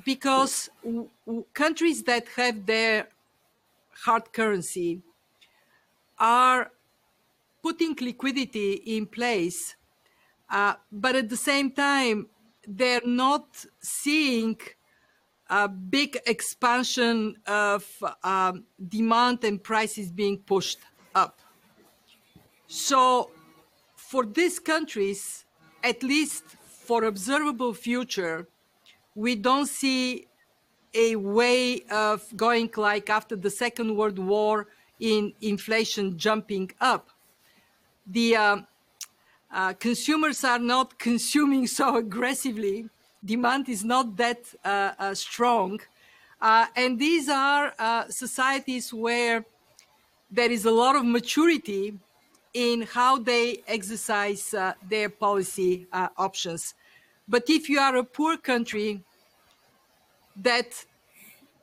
Because 0.05 0.69
countries 1.53 2.03
that 2.03 2.27
have 2.35 2.65
their 2.65 3.07
hard 4.05 4.31
currency 4.31 5.01
are 6.19 6.71
putting 7.63 7.95
liquidity 7.99 8.73
in 8.73 9.07
place, 9.07 9.75
uh, 10.49 10.75
but 10.91 11.15
at 11.15 11.29
the 11.29 11.37
same 11.37 11.71
time, 11.71 12.27
they're 12.67 13.05
not 13.05 13.65
seeing 13.81 14.57
a 15.49 15.67
big 15.67 16.19
expansion 16.25 17.37
of 17.45 17.85
um, 18.23 18.65
demand 18.87 19.43
and 19.43 19.63
prices 19.63 20.11
being 20.11 20.37
pushed 20.39 20.79
up. 21.15 21.39
So 22.67 23.31
for 23.95 24.25
these 24.25 24.59
countries, 24.59 25.45
at 25.83 26.03
least 26.03 26.43
for 26.87 27.05
observable 27.05 27.73
future, 27.73 28.47
we 29.15 29.35
don't 29.35 29.67
see 29.67 30.27
a 30.93 31.15
way 31.15 31.81
of 31.91 32.25
going 32.35 32.69
like 32.75 33.09
after 33.09 33.35
the 33.35 33.49
Second 33.49 33.95
World 33.95 34.19
War 34.19 34.67
in 34.99 35.33
inflation 35.41 36.17
jumping 36.17 36.71
up. 36.79 37.09
The 38.05 38.35
uh, 38.35 38.57
uh, 39.51 39.73
consumers 39.73 40.43
are 40.43 40.59
not 40.59 40.97
consuming 41.07 41.67
so 41.67 41.97
aggressively. 41.97 42.89
Demand 43.23 43.67
is 43.69 43.83
not 43.83 44.15
that 44.17 44.41
uh, 44.63 44.91
uh 44.99 45.13
strong. 45.13 45.79
Uh, 46.39 46.67
and 46.75 46.99
these 46.99 47.29
are 47.29 47.73
societies 48.09 48.93
where 48.93 49.43
there 50.29 50.51
is 50.51 50.65
a 50.65 50.71
lot 50.71 50.95
of 50.95 51.05
maturity 51.05 51.97
in 52.53 52.81
how 52.81 53.17
they 53.17 53.61
exercise 53.67 54.53
uh, 54.53 54.73
their 54.89 55.09
policy 55.09 55.87
uh, 55.93 56.07
options. 56.17 56.73
But 57.27 57.49
if 57.49 57.69
you 57.69 57.79
are 57.79 57.97
a 57.97 58.03
poor 58.03 58.37
country 58.37 59.03
that 60.37 60.85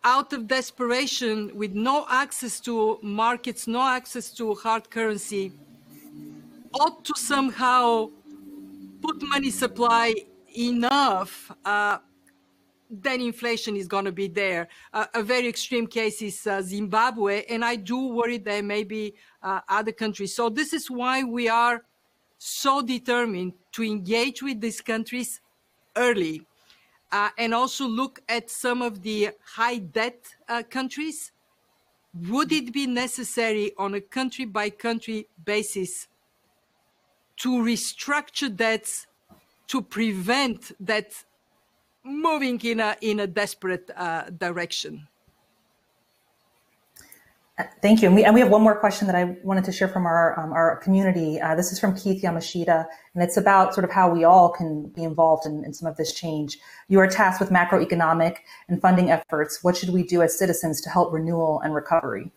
out 0.05 0.33
of 0.33 0.47
desperation 0.47 1.51
with 1.57 1.73
no 1.73 2.07
access 2.09 2.61
to 2.61 2.99
markets, 3.03 3.67
no 3.67 3.83
access 3.83 4.31
to 4.33 4.55
hard 4.55 4.91
currency, 4.91 5.53
ought 6.75 7.05
to 7.05 7.15
somehow 7.17 8.11
put 9.01 9.23
money 9.23 9.51
supply 9.51 10.15
enough 10.57 11.53
uh, 11.65 11.99
then 12.91 13.21
inflation 13.21 13.77
is 13.77 13.89
going 13.89 14.05
to 14.05 14.13
be 14.13 14.29
there. 14.29 14.69
Uh, 14.93 15.07
a 15.15 15.23
very 15.23 15.49
extreme 15.49 15.87
case 15.87 16.23
is 16.23 16.47
uh, 16.47 16.63
Zimbabwe, 16.63 17.45
and 17.49 17.65
I 17.65 17.77
do 17.77 18.09
worry 18.09 18.39
there 18.39 18.63
may 18.63 18.85
be 18.85 19.15
uh, 19.43 19.61
other 19.69 19.93
countries. 19.93 20.35
So 20.35 20.49
this 20.49 20.73
is 20.73 20.91
why 20.91 21.23
we 21.25 21.49
are 21.49 21.85
so 22.39 22.83
determined 22.83 23.55
to 23.73 23.83
engage 23.83 24.43
with 24.43 24.61
these 24.61 24.81
countries 24.81 25.41
early 25.97 26.47
uh, 27.11 27.31
and 27.39 27.55
also 27.55 27.87
look 27.87 28.21
at 28.29 28.51
some 28.51 28.83
of 28.83 29.03
the 29.03 29.31
high 29.45 29.79
debt 29.79 30.27
uh, 30.49 30.63
countries. 30.69 31.33
Would 32.29 32.53
it 32.53 32.73
be 32.73 32.87
necessary 32.87 33.73
on 33.79 33.95
a 33.95 34.01
country 34.01 34.45
by 34.45 34.71
country 34.71 35.29
basis 35.45 36.07
to 37.39 37.51
restructure 37.63 38.55
debts 38.55 39.07
to 39.75 39.83
prevent 39.83 40.71
that 40.79 41.09
moving 42.05 42.61
in 42.61 42.79
a 42.79 42.97
in 43.01 43.19
a 43.19 43.27
desperate 43.27 43.91
uh, 43.97 44.31
direction. 44.31 45.09
Thank 47.83 48.03
you. 48.03 48.09
And 48.09 48.17
we, 48.17 48.25
and 48.25 48.35
we 48.35 48.41
have 48.41 48.51
one 48.51 48.63
more 48.63 48.79
question 48.85 49.07
that 49.07 49.15
I 49.15 49.25
wanted 49.45 49.65
to 49.65 49.73
share 49.73 49.87
from 49.87 50.07
our, 50.07 50.39
um, 50.41 50.53
our 50.53 50.77
community. 50.79 51.41
Uh, 51.41 51.55
this 51.55 51.71
is 51.71 51.79
from 51.79 51.95
Keith 51.95 52.21
Yamashita, 52.21 52.85
and 53.15 53.23
it's 53.23 53.37
about 53.37 53.75
sort 53.75 53.85
of 53.85 53.93
how 53.93 54.07
we 54.17 54.25
all 54.25 54.49
can 54.49 54.89
be 54.89 55.05
involved 55.05 55.47
in, 55.47 55.65
in 55.65 55.73
some 55.73 55.89
of 55.89 55.97
this 55.97 56.13
change. 56.13 56.59
You 56.89 56.99
are 56.99 57.07
tasked 57.07 57.41
with 57.41 57.51
macroeconomic 57.51 58.39
and 58.69 58.81
funding 58.81 59.09
efforts. 59.11 59.63
What 59.63 59.77
should 59.77 59.91
we 59.91 60.03
do 60.03 60.21
as 60.21 60.37
citizens 60.37 60.81
to 60.83 60.91
help 60.91 61.13
renewal 61.13 61.61
and 61.61 61.73
recovery? 61.75 62.33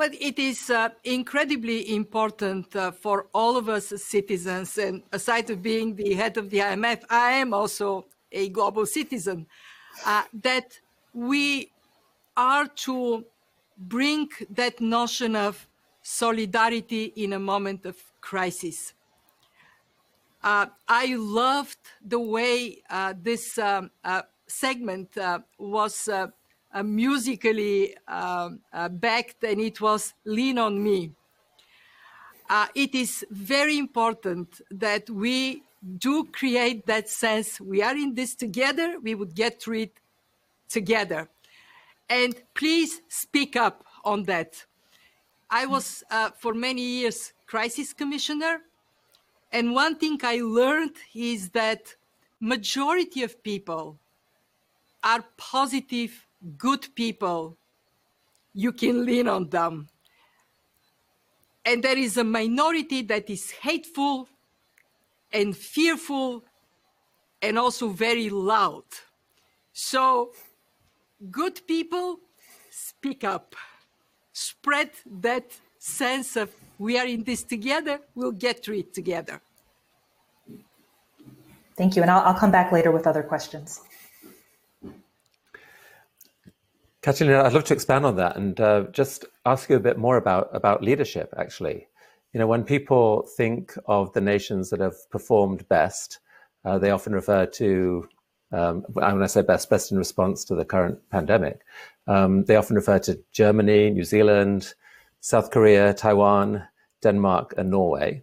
But 0.00 0.14
it 0.14 0.38
is 0.38 0.70
uh, 0.70 0.88
incredibly 1.04 1.94
important 1.94 2.74
uh, 2.74 2.90
for 2.90 3.26
all 3.34 3.58
of 3.58 3.68
us 3.68 3.92
citizens. 4.02 4.78
And 4.78 5.02
aside 5.12 5.50
of 5.50 5.60
being 5.60 5.94
the 5.94 6.14
head 6.14 6.38
of 6.38 6.48
the 6.48 6.60
IMF, 6.60 7.02
I 7.10 7.32
am 7.32 7.52
also 7.52 8.06
a 8.32 8.48
global 8.48 8.86
citizen. 8.86 9.46
Uh, 10.06 10.22
that 10.32 10.80
we 11.12 11.70
are 12.34 12.66
to 12.86 13.26
bring 13.76 14.30
that 14.48 14.80
notion 14.80 15.36
of 15.36 15.68
solidarity 16.00 17.12
in 17.16 17.34
a 17.34 17.38
moment 17.38 17.84
of 17.84 17.98
crisis. 18.22 18.94
Uh, 20.42 20.68
I 20.88 21.14
loved 21.18 21.84
the 22.02 22.20
way 22.20 22.78
uh, 22.88 23.12
this 23.20 23.58
um, 23.58 23.90
uh, 24.02 24.22
segment 24.46 25.18
was 25.58 26.08
uh, 26.72 26.82
musically 26.82 27.96
um, 28.06 28.60
uh, 28.72 28.88
backed, 28.88 29.42
and 29.44 29.60
it 29.60 29.80
was 29.80 30.14
Lean 30.24 30.58
on 30.58 30.82
Me. 30.82 31.10
Uh, 32.48 32.66
it 32.74 32.94
is 32.94 33.24
very 33.30 33.78
important 33.78 34.60
that 34.70 35.08
we 35.08 35.62
do 35.98 36.24
create 36.24 36.84
that 36.86 37.08
sense 37.08 37.60
we 37.60 37.82
are 37.82 37.96
in 37.96 38.14
this 38.14 38.34
together, 38.34 38.98
we 39.02 39.14
would 39.14 39.34
get 39.34 39.62
through 39.62 39.80
it 39.80 40.00
together. 40.68 41.28
And 42.08 42.34
please 42.54 43.00
speak 43.08 43.56
up 43.56 43.84
on 44.04 44.24
that. 44.24 44.66
I 45.48 45.66
was 45.66 46.04
uh, 46.10 46.30
for 46.30 46.54
many 46.54 46.82
years 46.82 47.32
crisis 47.46 47.92
commissioner, 47.92 48.62
and 49.52 49.72
one 49.72 49.96
thing 49.96 50.18
I 50.22 50.40
learned 50.40 50.96
is 51.14 51.50
that 51.50 51.96
majority 52.40 53.22
of 53.22 53.42
people 53.42 53.98
are 55.02 55.24
positive 55.36 56.26
good 56.56 56.94
people, 56.94 57.56
you 58.54 58.72
can 58.72 59.04
lean 59.04 59.28
on 59.28 59.48
them. 59.48 59.88
And 61.64 61.82
there 61.82 61.98
is 61.98 62.16
a 62.16 62.24
minority 62.24 63.02
that 63.02 63.28
is 63.28 63.50
hateful 63.50 64.28
and 65.32 65.56
fearful 65.56 66.44
and 67.42 67.58
also 67.58 67.88
very 67.88 68.28
loud. 68.30 68.84
So, 69.72 70.32
good 71.30 71.66
people 71.66 72.20
speak 72.70 73.24
up, 73.24 73.54
spread 74.32 74.90
that 75.20 75.58
sense 75.78 76.36
of 76.36 76.50
we 76.78 76.98
are 76.98 77.06
in 77.06 77.24
this 77.24 77.42
together, 77.42 78.00
we'll 78.14 78.32
get 78.32 78.64
through 78.64 78.78
it 78.78 78.94
together. 78.94 79.40
Thank 81.76 81.96
you. 81.96 82.02
And 82.02 82.10
I'll, 82.10 82.20
I'll 82.26 82.38
come 82.38 82.50
back 82.50 82.72
later 82.72 82.90
with 82.90 83.06
other 83.06 83.22
questions. 83.22 83.80
Kristalina, 87.02 87.44
I'd 87.44 87.54
love 87.54 87.64
to 87.64 87.74
expand 87.74 88.04
on 88.04 88.16
that 88.16 88.36
and 88.36 88.60
uh, 88.60 88.82
just 88.92 89.24
ask 89.46 89.70
you 89.70 89.76
a 89.76 89.80
bit 89.80 89.96
more 89.96 90.18
about, 90.18 90.50
about 90.52 90.82
leadership, 90.82 91.32
actually. 91.38 91.88
You 92.34 92.40
know, 92.40 92.46
when 92.46 92.62
people 92.62 93.26
think 93.36 93.74
of 93.86 94.12
the 94.12 94.20
nations 94.20 94.68
that 94.68 94.80
have 94.80 95.08
performed 95.10 95.66
best, 95.68 96.18
uh, 96.64 96.78
they 96.78 96.90
often 96.90 97.14
refer 97.14 97.46
to, 97.46 98.06
um, 98.52 98.84
when 98.92 99.22
I 99.22 99.26
say 99.26 99.40
best, 99.40 99.70
best 99.70 99.90
in 99.90 99.96
response 99.96 100.44
to 100.44 100.54
the 100.54 100.64
current 100.64 100.98
pandemic, 101.10 101.60
um, 102.06 102.44
they 102.44 102.56
often 102.56 102.76
refer 102.76 102.98
to 103.00 103.18
Germany, 103.32 103.88
New 103.90 104.04
Zealand, 104.04 104.74
South 105.20 105.50
Korea, 105.50 105.94
Taiwan, 105.94 106.64
Denmark, 107.02 107.54
and 107.56 107.70
Norway. 107.70 108.22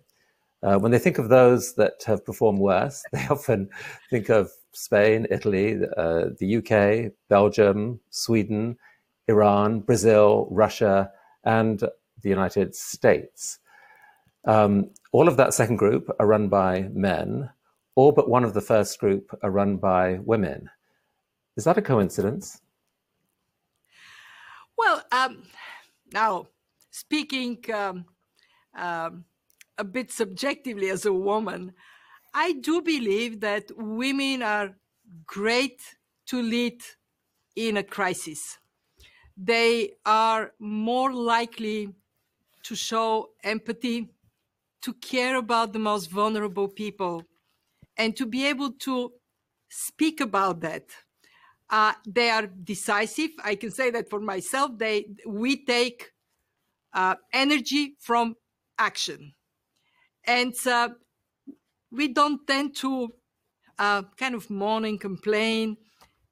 Uh, 0.61 0.77
when 0.77 0.91
they 0.91 0.99
think 0.99 1.17
of 1.17 1.29
those 1.29 1.73
that 1.75 2.03
have 2.05 2.23
performed 2.23 2.59
worse, 2.59 3.03
they 3.11 3.25
often 3.27 3.69
think 4.11 4.29
of 4.29 4.51
Spain, 4.77 5.25
Italy, 5.31 5.79
uh, 5.97 6.25
the 6.37 6.57
UK, 6.57 7.11
Belgium, 7.29 7.99
Sweden, 8.11 8.77
Iran, 9.27 9.79
Brazil, 9.79 10.47
Russia, 10.51 11.11
and 11.43 11.79
the 11.79 12.29
United 12.29 12.75
States. 12.75 13.59
Um, 14.45 14.91
all 15.11 15.27
of 15.27 15.35
that 15.37 15.55
second 15.55 15.77
group 15.77 16.15
are 16.19 16.27
run 16.27 16.47
by 16.47 16.89
men, 16.93 17.49
all 17.95 18.11
but 18.11 18.29
one 18.29 18.43
of 18.43 18.53
the 18.53 18.61
first 18.61 18.99
group 18.99 19.37
are 19.41 19.49
run 19.49 19.77
by 19.77 20.19
women. 20.19 20.69
Is 21.55 21.63
that 21.63 21.79
a 21.79 21.81
coincidence? 21.81 22.61
Well, 24.77 25.01
um, 25.11 25.41
now 26.13 26.47
speaking 26.91 27.57
um, 27.73 28.05
um, 28.77 29.25
a 29.79 29.83
bit 29.83 30.11
subjectively 30.11 30.89
as 30.89 31.07
a 31.07 31.13
woman, 31.13 31.73
I 32.33 32.53
do 32.53 32.81
believe 32.81 33.39
that 33.41 33.71
women 33.75 34.41
are 34.43 34.75
great 35.25 35.81
to 36.27 36.41
lead 36.41 36.81
in 37.55 37.77
a 37.77 37.83
crisis. 37.83 38.59
They 39.35 39.93
are 40.05 40.53
more 40.59 41.13
likely 41.13 41.93
to 42.63 42.75
show 42.75 43.29
empathy, 43.43 44.09
to 44.81 44.93
care 44.93 45.37
about 45.37 45.73
the 45.73 45.79
most 45.79 46.09
vulnerable 46.09 46.67
people, 46.67 47.23
and 47.97 48.15
to 48.17 48.25
be 48.25 48.45
able 48.45 48.71
to 48.71 49.13
speak 49.69 50.21
about 50.21 50.61
that. 50.61 50.85
Uh, 51.69 51.93
they 52.05 52.29
are 52.29 52.47
decisive. 52.47 53.31
I 53.43 53.55
can 53.55 53.71
say 53.71 53.89
that 53.91 54.09
for 54.09 54.19
myself. 54.19 54.77
They 54.77 55.07
we 55.25 55.65
take 55.65 56.11
uh, 56.93 57.15
energy 57.33 57.95
from 57.99 58.35
action, 58.77 59.33
and 60.25 60.53
uh, 60.65 60.89
we 61.91 62.07
don't 62.07 62.45
tend 62.47 62.75
to 62.77 63.09
uh, 63.79 64.03
kind 64.17 64.35
of 64.35 64.49
moan 64.49 64.85
and 64.85 64.99
complain 64.99 65.77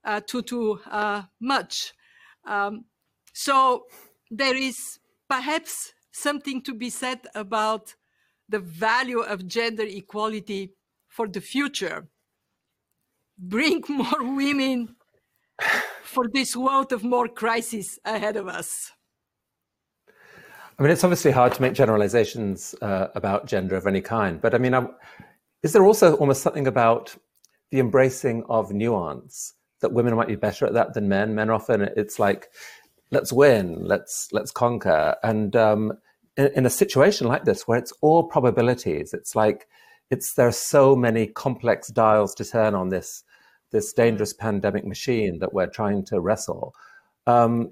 uh, 0.03 0.21
too 0.25 0.41
too 0.41 0.79
uh, 0.89 1.23
much. 1.39 1.93
Um, 2.45 2.85
so 3.33 3.85
there 4.31 4.55
is 4.55 4.99
perhaps 5.29 5.93
something 6.11 6.61
to 6.63 6.73
be 6.73 6.89
said 6.89 7.19
about 7.35 7.95
the 8.47 8.59
value 8.59 9.19
of 9.19 9.47
gender 9.47 9.83
equality 9.85 10.73
for 11.07 11.27
the 11.27 11.41
future. 11.41 12.07
Bring 13.37 13.83
more 13.89 14.35
women 14.35 14.95
for 16.03 16.25
this 16.31 16.55
world 16.55 16.93
of 16.93 17.03
more 17.03 17.27
crises 17.27 17.99
ahead 18.05 18.37
of 18.37 18.47
us. 18.47 18.91
I 20.77 20.83
mean, 20.83 20.91
it's 20.91 21.05
obviously 21.05 21.31
hard 21.31 21.53
to 21.53 21.61
make 21.61 21.73
generalizations 21.73 22.75
uh, 22.81 23.07
about 23.15 23.47
gender 23.47 23.77
of 23.77 23.87
any 23.87 24.01
kind, 24.01 24.41
but 24.41 24.53
I 24.53 24.57
mean, 24.57 24.73
I'm, 24.73 24.89
is 25.65 25.73
there 25.73 25.83
also 25.83 26.13
almost 26.17 26.43
something 26.43 26.67
about 26.67 27.15
the 27.71 27.79
embracing 27.79 28.43
of 28.47 28.71
nuance 28.71 29.55
that 29.81 29.91
women 29.91 30.15
might 30.15 30.27
be 30.27 30.35
better 30.35 30.67
at 30.67 30.73
that 30.73 30.93
than 30.93 31.09
men? 31.09 31.33
Men 31.33 31.49
often 31.49 31.81
it's 31.81 32.19
like, 32.19 32.49
let's 33.09 33.33
win, 33.33 33.83
let's 33.83 34.29
let's 34.31 34.51
conquer, 34.51 35.15
and 35.23 35.55
um, 35.55 35.93
in, 36.37 36.51
in 36.55 36.65
a 36.67 36.69
situation 36.69 37.25
like 37.25 37.45
this 37.45 37.67
where 37.67 37.79
it's 37.79 37.91
all 38.01 38.25
probabilities, 38.27 39.11
it's 39.11 39.35
like 39.35 39.67
it's 40.11 40.35
there 40.35 40.47
are 40.47 40.51
so 40.51 40.95
many 40.95 41.25
complex 41.25 41.87
dials 41.87 42.35
to 42.35 42.45
turn 42.45 42.75
on 42.75 42.89
this 42.89 43.23
this 43.71 43.91
dangerous 43.91 44.33
pandemic 44.33 44.85
machine 44.85 45.39
that 45.39 45.51
we're 45.51 45.65
trying 45.65 46.05
to 46.05 46.19
wrestle. 46.19 46.75
Um, 47.25 47.71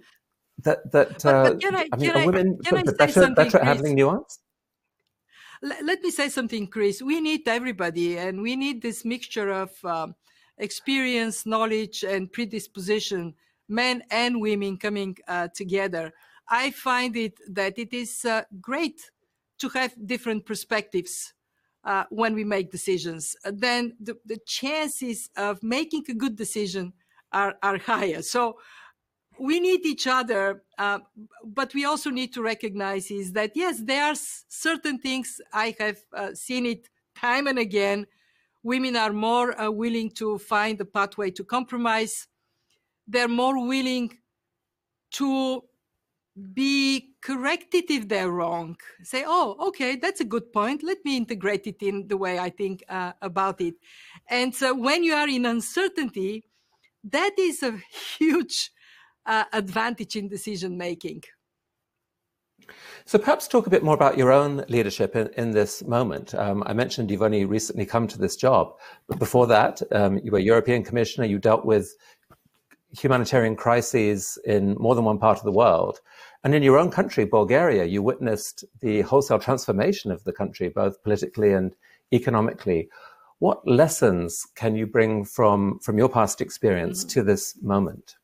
that 0.64 0.92
that 0.94 1.24
uh, 1.28 1.54
I, 1.64 1.88
I, 1.94 1.98
mean, 1.98 2.10
are 2.10 2.26
women 2.26 2.58
better, 2.98 3.30
better 3.36 3.60
at 3.60 3.66
handling 3.68 3.94
nuance? 3.94 4.40
Let 5.64 6.02
me 6.02 6.12
say 6.12 6.28
something, 6.28 6.68
Chris. 6.68 7.02
We 7.02 7.22
need 7.22 7.48
everybody, 7.48 8.18
and 8.18 8.42
we 8.42 8.58
need 8.58 8.82
this 8.82 9.06
mixture 9.06 9.50
of 9.50 9.72
um, 9.86 10.14
experience, 10.58 11.46
knowledge, 11.46 12.04
and 12.04 12.30
predisposition, 12.30 13.34
men 13.70 14.04
and 14.12 14.42
women 14.42 14.76
coming 14.76 15.16
uh, 15.26 15.48
together. 15.56 16.12
I 16.50 16.72
find 16.72 17.16
it 17.16 17.40
that 17.48 17.80
it 17.80 17.94
is 17.94 18.26
uh, 18.26 18.44
great 18.60 19.10
to 19.60 19.70
have 19.70 19.94
different 20.06 20.46
perspectives 20.46 21.34
uh, 21.86 22.04
when 22.10 22.34
we 22.34 22.44
make 22.44 22.70
decisions. 22.70 23.34
Then 23.46 23.94
the, 24.02 24.18
the 24.26 24.40
chances 24.46 25.30
of 25.38 25.64
making 25.64 26.04
a 26.10 26.14
good 26.14 26.36
decision 26.36 26.92
are, 27.32 27.56
are 27.64 27.78
higher. 27.78 28.22
So 28.22 28.58
we 29.44 29.60
need 29.60 29.86
each 29.86 30.08
other, 30.08 30.64
uh, 30.78 31.00
but 31.44 31.74
we 31.74 31.84
also 31.84 32.10
need 32.10 32.34
to 32.34 32.42
recognize 32.42 33.12
is 33.12 33.34
that 33.34 33.52
yes, 33.56 33.82
there 33.84 34.06
are 34.06 34.16
certain 34.16 34.98
things 34.98 35.42
I 35.52 35.76
have 35.80 35.98
uh, 36.16 36.34
seen 36.34 36.66
it 36.66 36.88
time 37.14 37.48
and 37.48 37.60
again. 37.60 38.08
Women 38.64 38.96
are 38.96 39.12
more 39.12 39.60
uh, 39.60 39.70
willing 39.70 40.12
to 40.12 40.38
find 40.38 40.80
a 40.80 40.86
pathway 40.86 41.30
to 41.32 41.44
compromise. 41.44 42.30
They're 43.06 43.28
more 43.28 43.68
willing 43.68 44.18
to 45.16 45.66
be 46.54 47.14
corrected 47.22 47.92
if 47.92 48.08
they're 48.08 48.32
wrong. 48.32 48.78
Say, 49.04 49.26
oh, 49.28 49.58
okay, 49.68 49.98
that's 49.98 50.22
a 50.22 50.32
good 50.34 50.54
point. 50.54 50.84
Let 50.84 51.04
me 51.04 51.18
integrate 51.18 51.68
it 51.68 51.84
in 51.84 52.08
the 52.08 52.16
way 52.16 52.40
I 52.40 52.50
think 52.50 52.82
uh, 52.88 53.12
about 53.22 53.60
it. 53.60 53.76
And 54.30 54.56
so 54.56 54.74
when 54.74 55.04
you 55.04 55.14
are 55.14 55.28
in 55.28 55.46
uncertainty, 55.46 56.46
that 57.04 57.34
is 57.38 57.62
a 57.62 57.78
huge 58.18 58.72
uh, 59.26 59.46
advantage 59.54 60.16
in 60.16 60.28
decision 60.28 60.78
making. 60.78 61.24
So 63.06 63.18
perhaps 63.18 63.48
talk 63.48 63.68
a 63.68 63.70
bit 63.70 63.84
more 63.84 63.96
about 63.96 64.18
your 64.18 64.32
own 64.32 64.64
leadership 64.70 65.16
in, 65.16 65.30
in 65.36 65.52
this 65.52 65.84
moment. 65.84 66.34
Um, 66.36 66.64
I 66.66 66.74
mentioned 66.74 67.12
you've 67.12 67.22
only 67.22 67.46
recently 67.46 67.86
come 67.86 68.08
to 68.08 68.18
this 68.18 68.38
job, 68.38 68.74
but 69.08 69.20
before 69.20 69.48
that, 69.48 69.82
um, 69.92 70.20
you 70.24 70.32
were 70.32 70.40
European 70.40 70.84
Commissioner. 70.84 71.28
You 71.28 71.40
dealt 71.40 71.66
with 71.66 71.94
humanitarian 72.98 73.56
crises 73.56 74.38
in 74.46 74.76
more 74.80 74.96
than 74.96 75.04
one 75.04 75.18
part 75.18 75.38
of 75.38 75.44
the 75.44 75.52
world. 75.52 76.00
And 76.44 76.54
in 76.54 76.64
your 76.64 76.78
own 76.78 76.92
country, 76.92 77.26
Bulgaria, 77.26 77.86
you 77.86 78.02
witnessed 78.02 78.66
the 78.82 79.02
wholesale 79.02 79.40
transformation 79.40 80.12
of 80.12 80.24
the 80.24 80.34
country, 80.34 80.70
both 80.70 81.02
politically 81.04 81.54
and 81.54 81.76
economically. 82.14 82.90
What 83.40 83.68
lessons 83.68 84.46
can 84.56 84.76
you 84.76 84.86
bring 84.86 85.26
from, 85.26 85.80
from 85.80 85.98
your 85.98 86.10
past 86.10 86.40
experience 86.40 87.00
mm-hmm. 87.00 87.20
to 87.20 87.24
this 87.24 87.58
moment? 87.62 88.16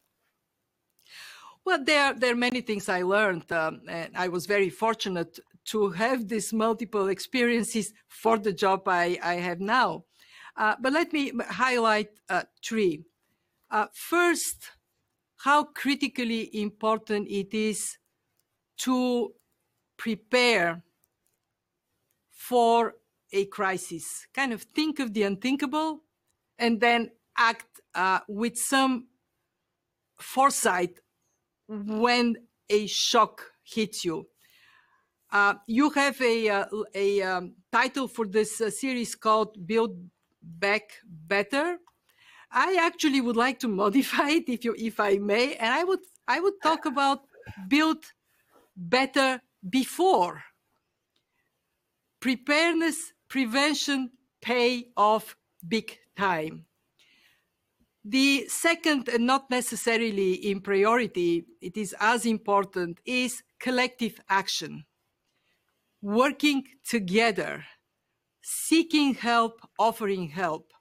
Well, 1.69 1.84
there, 1.84 2.15
there 2.15 2.32
are 2.32 2.36
many 2.36 2.62
things 2.62 2.89
I 2.89 3.03
learned. 3.03 3.51
Um, 3.51 3.82
and 3.88 4.17
I 4.17 4.27
was 4.27 4.47
very 4.47 4.71
fortunate 4.71 5.38
to 5.65 5.91
have 5.91 6.27
these 6.27 6.51
multiple 6.51 7.10
experiences 7.10 7.93
for 8.08 8.39
the 8.39 8.51
job 8.51 8.88
I, 8.88 9.19
I 9.21 9.36
have 9.36 9.60
now. 9.60 10.05
Uh, 10.58 10.73
but 10.82 10.93
let 10.93 11.13
me 11.13 11.32
highlight 11.47 12.10
uh, 12.27 12.41
three. 12.65 13.03
Uh, 13.69 13.86
first, 13.93 14.71
how 15.38 15.65
critically 15.65 16.49
important 16.60 17.27
it 17.29 17.53
is 17.53 17.99
to 18.79 19.36
prepare 19.95 20.82
for 22.32 22.95
a 23.32 23.45
crisis. 23.45 24.25
Kind 24.34 24.53
of 24.53 24.63
think 24.63 24.97
of 24.97 25.13
the 25.13 25.21
unthinkable 25.21 26.01
and 26.58 26.82
then 26.82 27.12
act 27.38 27.79
uh, 27.93 28.21
with 28.27 28.58
some 28.58 29.05
foresight 30.17 30.99
when 31.69 32.36
a 32.69 32.88
shock 32.88 33.43
hits 33.63 34.03
you. 34.03 34.27
Uh, 35.32 35.53
you 35.67 35.91
have 35.91 36.19
a, 36.21 36.49
uh, 36.49 36.65
a 36.95 37.21
um, 37.21 37.53
title 37.71 38.08
for 38.08 38.25
this 38.25 38.60
uh, 38.62 38.71
series 38.71 39.13
called 39.13 39.67
Build 39.67 39.95
Back 40.41 40.91
Better. 41.05 41.77
I 42.51 42.77
actually 42.82 43.21
would 43.21 43.36
like 43.36 43.60
to 43.60 43.67
modify 43.84 44.29
it 44.29 44.49
if 44.49 44.65
you 44.65 44.73
if 44.77 44.99
I 44.99 45.17
may, 45.17 45.55
and 45.55 45.71
I 45.71 45.84
would 45.84 45.99
I 46.27 46.39
would 46.39 46.55
talk 46.63 46.86
about 46.86 47.21
build 47.67 48.03
better 48.75 49.39
before. 49.69 50.43
Preparedness, 52.19 53.13
prevention 53.29 54.12
pay 54.41 54.88
off 54.97 55.36
big 55.67 55.97
time. 56.17 56.65
The 58.05 58.47
second, 58.47 59.09
and 59.09 59.25
not 59.25 59.49
necessarily 59.49 60.33
in 60.33 60.62
priority, 60.62 61.45
it 61.62 61.75
is 61.75 61.93
as 61.99 62.25
important, 62.25 62.99
is 63.05 63.43
collective 63.59 64.19
action. 64.29 64.85
Working 66.01 66.63
together, 66.88 67.65
seeking 68.41 69.15
help, 69.15 69.59
offering 69.77 70.29
help, 70.29 70.71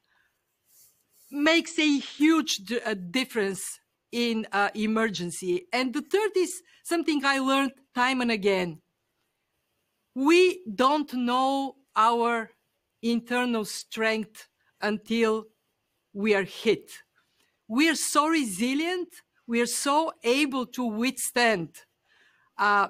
makes 1.30 1.78
a 1.78 1.98
huge 1.98 2.62
difference 3.10 3.80
in 4.12 4.46
uh, 4.52 4.70
emergency. 4.74 5.66
And 5.72 5.92
the 5.92 6.02
third 6.02 6.30
is 6.36 6.62
something 6.84 7.24
I 7.24 7.40
learned 7.40 7.72
time 7.94 8.20
and 8.20 8.30
again. 8.30 8.80
We 10.14 10.62
don't 10.72 11.12
know 11.12 11.76
our 11.96 12.50
internal 13.02 13.64
strength 13.64 14.48
until 14.80 15.46
we 16.12 16.34
are 16.34 16.44
hit 16.44 16.90
we 17.68 17.88
are 17.88 17.94
so 17.94 18.28
resilient, 18.28 19.08
we 19.46 19.60
are 19.60 19.66
so 19.66 20.12
able 20.24 20.66
to 20.66 20.84
withstand 20.84 21.70
uh, 22.58 22.88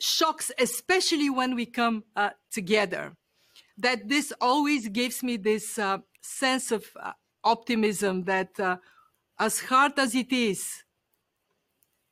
shocks, 0.00 0.52
especially 0.58 1.30
when 1.30 1.54
we 1.54 1.66
come 1.66 2.04
uh, 2.16 2.30
together. 2.52 3.16
that 3.80 4.08
this 4.08 4.32
always 4.40 4.88
gives 4.88 5.22
me 5.22 5.36
this 5.36 5.78
uh, 5.78 5.98
sense 6.20 6.70
of 6.70 6.84
uh, 7.00 7.12
optimism 7.44 8.24
that 8.24 8.58
uh, 8.60 8.76
as 9.38 9.60
hard 9.60 9.98
as 9.98 10.14
it 10.14 10.32
is, 10.32 10.84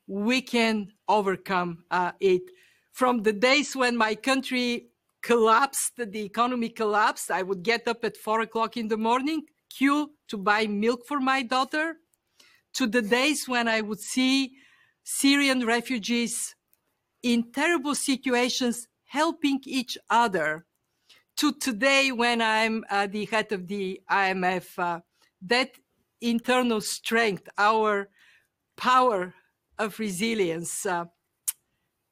we 0.06 0.40
can 0.40 0.90
overcome 1.08 1.84
uh, 1.90 2.12
it. 2.20 2.42
From 2.92 3.22
the 3.22 3.32
days 3.34 3.76
when 3.76 3.96
my 3.96 4.14
country 4.14 4.88
collapsed, 5.20 5.96
the 5.98 6.24
economy 6.24 6.70
collapsed, 6.70 7.30
I 7.30 7.42
would 7.42 7.62
get 7.62 7.86
up 7.86 8.04
at 8.04 8.16
four 8.16 8.40
o'clock 8.40 8.76
in 8.76 8.88
the 8.88 8.96
morning, 8.96 9.42
queue 9.68 10.12
to 10.28 10.36
buy 10.36 10.66
milk 10.66 11.06
for 11.06 11.20
my 11.20 11.42
daughter, 11.42 11.96
to 12.74 12.86
the 12.86 13.02
days 13.02 13.48
when 13.48 13.68
I 13.68 13.80
would 13.80 14.00
see 14.00 14.52
Syrian 15.04 15.66
refugees 15.66 16.54
in 17.22 17.50
terrible 17.52 17.94
situations 17.94 18.88
helping 19.04 19.60
each 19.64 19.96
other 20.10 20.66
to 21.38 21.52
today 21.52 22.12
when 22.12 22.42
I'm 22.42 22.84
uh, 22.90 23.06
the 23.06 23.24
head 23.26 23.52
of 23.52 23.66
the 23.68 24.00
IMF, 24.10 24.78
uh, 24.78 25.00
that 25.42 25.70
internal 26.20 26.80
strength, 26.80 27.48
our 27.56 28.10
power 28.76 29.34
of 29.78 29.98
resilience, 29.98 30.84
uh, 30.84 31.04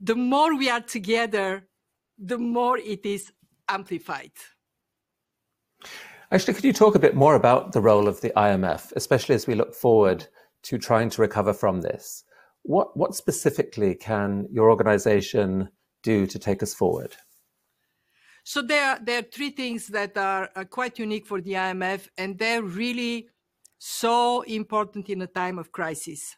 the 0.01 0.15
more 0.15 0.57
we 0.57 0.71
are 0.71 0.81
together, 0.81 1.67
the 2.19 2.39
more 2.39 2.79
it 2.79 3.05
is 3.05 3.33
amplified. 3.69 4.33
Actually, 6.33 6.55
could 6.55 6.65
you 6.65 6.73
talk 6.73 6.97
a 6.97 6.99
bit 7.01 7.15
more 7.15 7.37
about 7.37 7.73
the 7.73 7.81
role 7.81 8.09
of 8.09 8.21
the 8.21 8.33
IMF, 8.37 8.93
especially 8.97 9.35
as 9.35 9.47
we 9.47 9.55
look 9.55 9.75
forward 9.75 10.27
to 10.65 10.77
trying 10.77 11.09
to 11.11 11.23
recover 11.23 11.53
from 11.53 11.81
this? 11.81 12.25
What, 12.63 12.97
what 12.97 13.15
specifically 13.15 13.95
can 13.95 14.49
your 14.51 14.71
organization 14.71 15.69
do 16.03 16.27
to 16.27 16.39
take 16.39 16.65
us 16.65 16.75
forward? 16.75 17.15
So 18.43 18.61
there 18.61 18.91
are, 18.91 18.99
there 19.01 19.21
are 19.21 19.23
three 19.23 19.51
things 19.51 19.87
that 19.89 20.17
are, 20.17 20.49
quite 20.71 20.99
unique 20.99 21.27
for 21.27 21.41
the 21.41 21.53
IMF, 21.53 22.09
and 22.19 22.37
they're 22.37 22.63
really 22.63 23.29
so 23.79 24.43
important 24.43 25.09
in 25.09 25.23
a 25.23 25.27
time 25.29 25.59
of 25.61 25.71
crisis. 25.71 26.37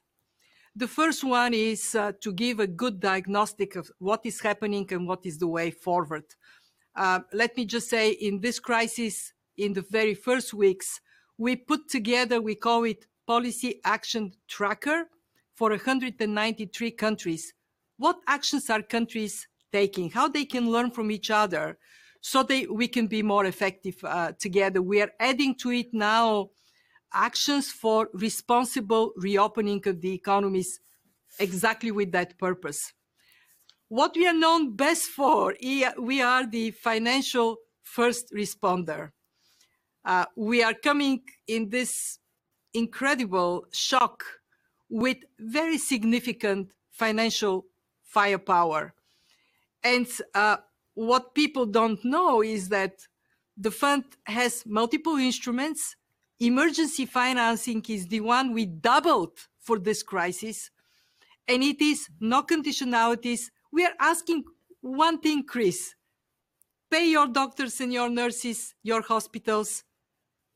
The 0.76 0.88
first 0.88 1.24
one 1.24 1.54
is 1.54 1.94
uh, 1.94 2.12
to 2.20 2.32
give 2.32 2.60
a 2.60 2.66
good 2.66 3.00
diagnostic 3.00 3.74
of 3.74 3.90
what 3.98 4.20
is 4.24 4.40
happening 4.40 4.86
and 4.90 5.08
what 5.08 5.24
is 5.24 5.38
the 5.38 5.48
way 5.48 5.70
forward. 5.70 6.24
Uh, 6.94 7.20
let 7.32 7.56
me 7.56 7.64
just 7.64 7.88
say, 7.88 8.10
in 8.10 8.40
this 8.40 8.58
crisis, 8.58 9.32
in 9.58 9.74
the 9.74 9.84
very 9.90 10.14
first 10.14 10.54
weeks, 10.54 11.00
we 11.36 11.56
put 11.56 11.88
together, 11.88 12.40
we 12.40 12.54
call 12.54 12.84
it 12.84 13.06
Policy 13.26 13.80
Action 13.84 14.32
Tracker 14.48 15.08
for 15.54 15.70
193 15.70 16.90
countries. 16.92 17.52
What 17.98 18.20
actions 18.26 18.70
are 18.70 18.82
countries 18.82 19.46
taking? 19.72 20.10
How 20.10 20.28
they 20.28 20.44
can 20.46 20.70
learn 20.70 20.90
from 20.90 21.10
each 21.10 21.30
other? 21.30 21.78
so 22.20 22.42
that 22.42 22.72
we 22.72 22.88
can 22.88 23.06
be 23.06 23.22
more 23.22 23.46
effective 23.46 23.96
uh, 24.04 24.32
together. 24.38 24.82
We 24.82 25.00
are 25.00 25.10
adding 25.20 25.54
to 25.56 25.70
it 25.70 25.92
now 25.92 26.50
actions 27.12 27.70
for 27.70 28.08
responsible 28.12 29.12
reopening 29.16 29.82
of 29.86 30.00
the 30.00 30.12
economies 30.12 30.80
exactly 31.38 31.90
with 31.90 32.12
that 32.12 32.38
purpose. 32.38 32.92
What 33.88 34.14
we 34.14 34.26
are 34.26 34.34
known 34.34 34.76
best 34.76 35.04
for, 35.04 35.54
we 35.60 36.20
are 36.20 36.46
the 36.46 36.72
financial 36.72 37.56
first 37.82 38.30
responder. 38.34 39.12
Uh, 40.04 40.24
we 40.36 40.62
are 40.62 40.74
coming 40.74 41.22
in 41.46 41.68
this 41.68 42.18
incredible 42.74 43.66
shock 43.72 44.24
with 44.88 45.18
very 45.38 45.78
significant 45.78 46.72
financial 46.90 47.66
firepower. 48.04 48.94
And 49.82 50.06
uh, 50.34 50.58
what 50.94 51.34
people 51.34 51.66
don't 51.66 52.02
know 52.04 52.42
is 52.42 52.68
that 52.70 53.06
the 53.56 53.70
fund 53.70 54.04
has 54.24 54.64
multiple 54.66 55.16
instruments. 55.16 55.96
Emergency 56.40 57.06
financing 57.06 57.84
is 57.88 58.06
the 58.06 58.20
one 58.20 58.52
we 58.52 58.66
doubled 58.66 59.38
for 59.60 59.78
this 59.78 60.02
crisis. 60.02 60.70
And 61.46 61.62
it 61.62 61.80
is 61.80 62.08
no 62.20 62.42
conditionalities. 62.42 63.50
We 63.72 63.84
are 63.84 63.94
asking 64.00 64.44
one 64.80 65.18
thing, 65.20 65.44
Chris. 65.44 65.94
Pay 66.90 67.10
your 67.10 67.26
doctors 67.26 67.80
and 67.80 67.92
your 67.92 68.08
nurses, 68.08 68.74
your 68.82 69.02
hospitals, 69.02 69.84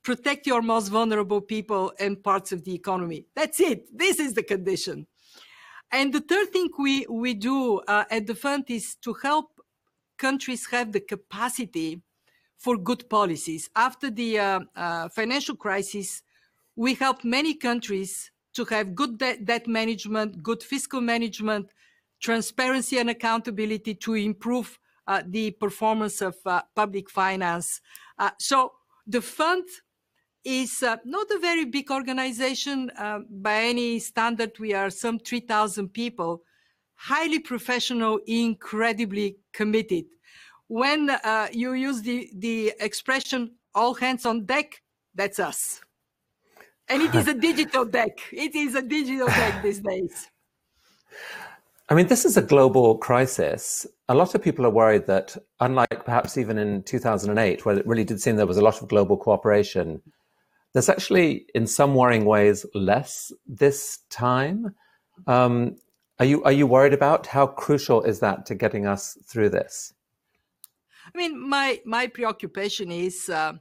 protect 0.03 0.47
your 0.47 0.63
most 0.63 0.89
vulnerable 0.89 1.41
people 1.41 1.93
and 1.99 2.23
parts 2.23 2.53
of 2.53 2.65
the 2.65 2.75
economy. 2.75 3.27
That's 3.35 3.61
it. 3.61 3.87
This 3.97 4.19
is 4.19 4.35
the 4.35 4.43
condition. 4.43 5.07
And 5.93 6.13
the 6.13 6.21
third 6.21 6.51
thing 6.53 6.71
we, 6.79 7.07
we 7.09 7.35
do 7.35 7.81
uh, 7.81 8.05
at 8.11 8.27
the 8.27 8.35
fund 8.35 8.65
is 8.69 8.97
to 8.97 9.15
help 9.23 9.61
countries 10.19 10.67
have 10.71 10.93
the 10.93 11.01
capacity 11.01 12.01
for 12.59 12.77
good 12.77 13.09
policies. 13.11 13.69
After 13.77 14.11
the 14.11 14.39
uh, 14.39 14.61
uh, 14.75 15.09
financial 15.09 15.57
crisis, 15.57 16.23
we 16.77 16.95
helped 16.95 17.25
many 17.25 17.55
countries 17.55 18.31
to 18.55 18.65
have 18.67 18.95
good 18.95 19.19
de- 19.19 19.39
debt 19.39 19.67
management, 19.67 20.43
good 20.43 20.63
fiscal 20.63 21.01
management, 21.01 21.71
transparency 22.21 22.99
and 22.99 23.11
accountability 23.11 23.95
to 23.97 24.15
improve 24.15 24.79
uh, 25.07 25.23
the 25.27 25.51
performance 25.53 26.21
of 26.21 26.37
uh, 26.47 26.63
public 26.75 27.11
finance. 27.11 27.81
Uh, 28.19 28.31
so 28.39 28.73
the 29.07 29.21
fund 29.21 29.65
is 30.45 30.83
uh, 30.83 30.97
not 31.05 31.31
a 31.31 31.39
very 31.39 31.65
big 31.65 31.91
organization 31.91 32.91
by 33.31 33.63
any 33.63 33.99
standard. 33.99 34.53
We 34.59 34.75
are 34.75 34.91
some 34.91 35.19
3,000 35.19 35.89
people 35.91 36.43
highly 37.03 37.41
professional, 37.41 38.21
incredibly 38.27 39.37
committed. 39.53 40.05
When 40.69 41.11
uh, 41.11 41.49
you 41.53 41.73
use 41.73 42.01
the, 42.01 42.31
the 42.37 42.73
expression 42.79 43.57
all 43.75 43.95
hands 43.95 44.25
on 44.25 44.45
deck, 44.45 44.81
that's 45.15 45.41
us. 45.41 45.81
And 46.89 47.03
it 47.03 47.15
is 47.15 47.27
a 47.27 47.35
digital 47.49 47.85
deck. 47.85 48.19
It 48.33 48.55
is 48.55 48.77
a 48.77 48.83
digital 48.83 49.27
deck 49.27 49.63
these 49.65 49.81
days. 49.81 50.29
I 51.89 51.95
mean, 51.95 52.07
this 52.07 52.25
is 52.25 52.37
a 52.37 52.43
global 52.43 52.97
crisis. 52.97 53.85
A 54.09 54.15
lot 54.15 54.35
of 54.37 54.43
people 54.43 54.65
are 54.65 54.71
worried 54.71 55.07
that, 55.07 55.37
unlike 55.59 56.05
perhaps 56.05 56.39
even 56.39 56.57
in 56.57 56.85
2008, 56.85 57.67
where 57.67 57.79
it 57.79 57.87
really 57.87 58.05
did 58.05 58.21
seem 58.21 58.37
there 58.37 58.47
was 58.47 58.59
a 58.59 58.63
lot 58.63 58.81
of 58.81 58.89
global 58.89 59.17
cooperation, 59.17 60.01
there's 60.73 60.89
actually, 60.89 61.47
in 61.55 61.67
some 61.67 61.95
worrying 61.95 62.25
ways, 62.25 62.65
less 62.75 63.33
this 63.47 63.99
time. 64.11 64.75
Um, 65.27 65.77
are 66.19 66.25
you 66.25 66.43
are 66.45 66.53
you 66.53 66.67
worried 66.67 66.95
about 66.95 67.27
how 67.27 67.47
crucial 67.47 68.03
is 68.03 68.21
that 68.21 68.47
to 68.47 68.55
getting 68.55 68.87
us 68.87 69.19
through 69.27 69.51
this? 69.51 69.93
I 71.07 71.19
mean, 71.19 71.49
my 71.49 71.81
my 71.85 72.07
preoccupation 72.07 72.91
is 72.91 73.29
uh, 73.29 73.55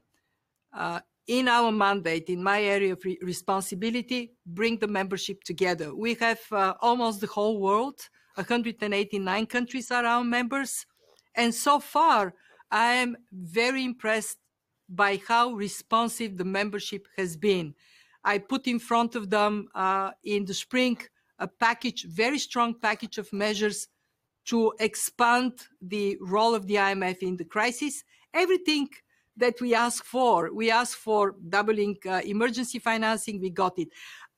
uh, 0.74 1.00
in 1.28 1.48
our 1.48 1.72
mandate, 1.72 2.30
in 2.30 2.44
my 2.44 2.62
area 2.62 2.94
of 2.94 3.04
re- 3.04 3.18
responsibility, 3.22 4.34
bring 4.46 4.78
the 4.78 4.88
membership 4.88 5.44
together. 5.44 5.96
We 5.96 6.14
have 6.16 6.40
uh, 6.52 6.74
almost 6.82 7.22
the 7.22 7.28
whole 7.28 7.60
world. 7.60 8.00
189 8.36 9.46
countries 9.48 9.92
are 9.92 10.06
our 10.06 10.24
members, 10.24 10.86
and 11.36 11.54
so 11.54 11.80
far, 11.80 12.34
I 12.70 12.94
am 12.94 13.18
very 13.32 13.84
impressed 13.84 14.38
by 14.92 15.22
how 15.28 15.54
responsive 15.54 16.38
the 16.38 16.46
membership 16.46 17.08
has 17.18 17.36
been. 17.36 17.74
I 18.24 18.38
put 18.38 18.68
in 18.68 18.80
front 18.80 19.16
of 19.16 19.30
them 19.30 19.68
uh, 19.74 20.12
in 20.24 20.46
the 20.46 20.54
spring 20.54 20.98
a 21.40 21.48
package, 21.48 22.06
very 22.06 22.38
strong 22.38 22.76
package 22.80 23.18
of 23.18 23.34
measures 23.34 23.88
to 24.46 24.74
expand 24.80 25.54
the 25.82 26.18
role 26.22 26.54
of 26.54 26.68
the 26.68 26.76
IMF 26.76 27.20
in 27.24 27.36
the 27.38 27.46
crisis. 27.46 28.04
Everything 28.34 28.88
that 29.38 29.60
we 29.60 29.74
ask 29.74 30.04
for, 30.06 30.54
we 30.54 30.70
ask 30.70 30.98
for 30.98 31.36
doubling 31.50 31.98
uh, 32.06 32.22
emergency 32.26 32.80
financing, 32.80 33.42
we 33.42 33.50
got 33.50 33.78
it. 33.80 33.88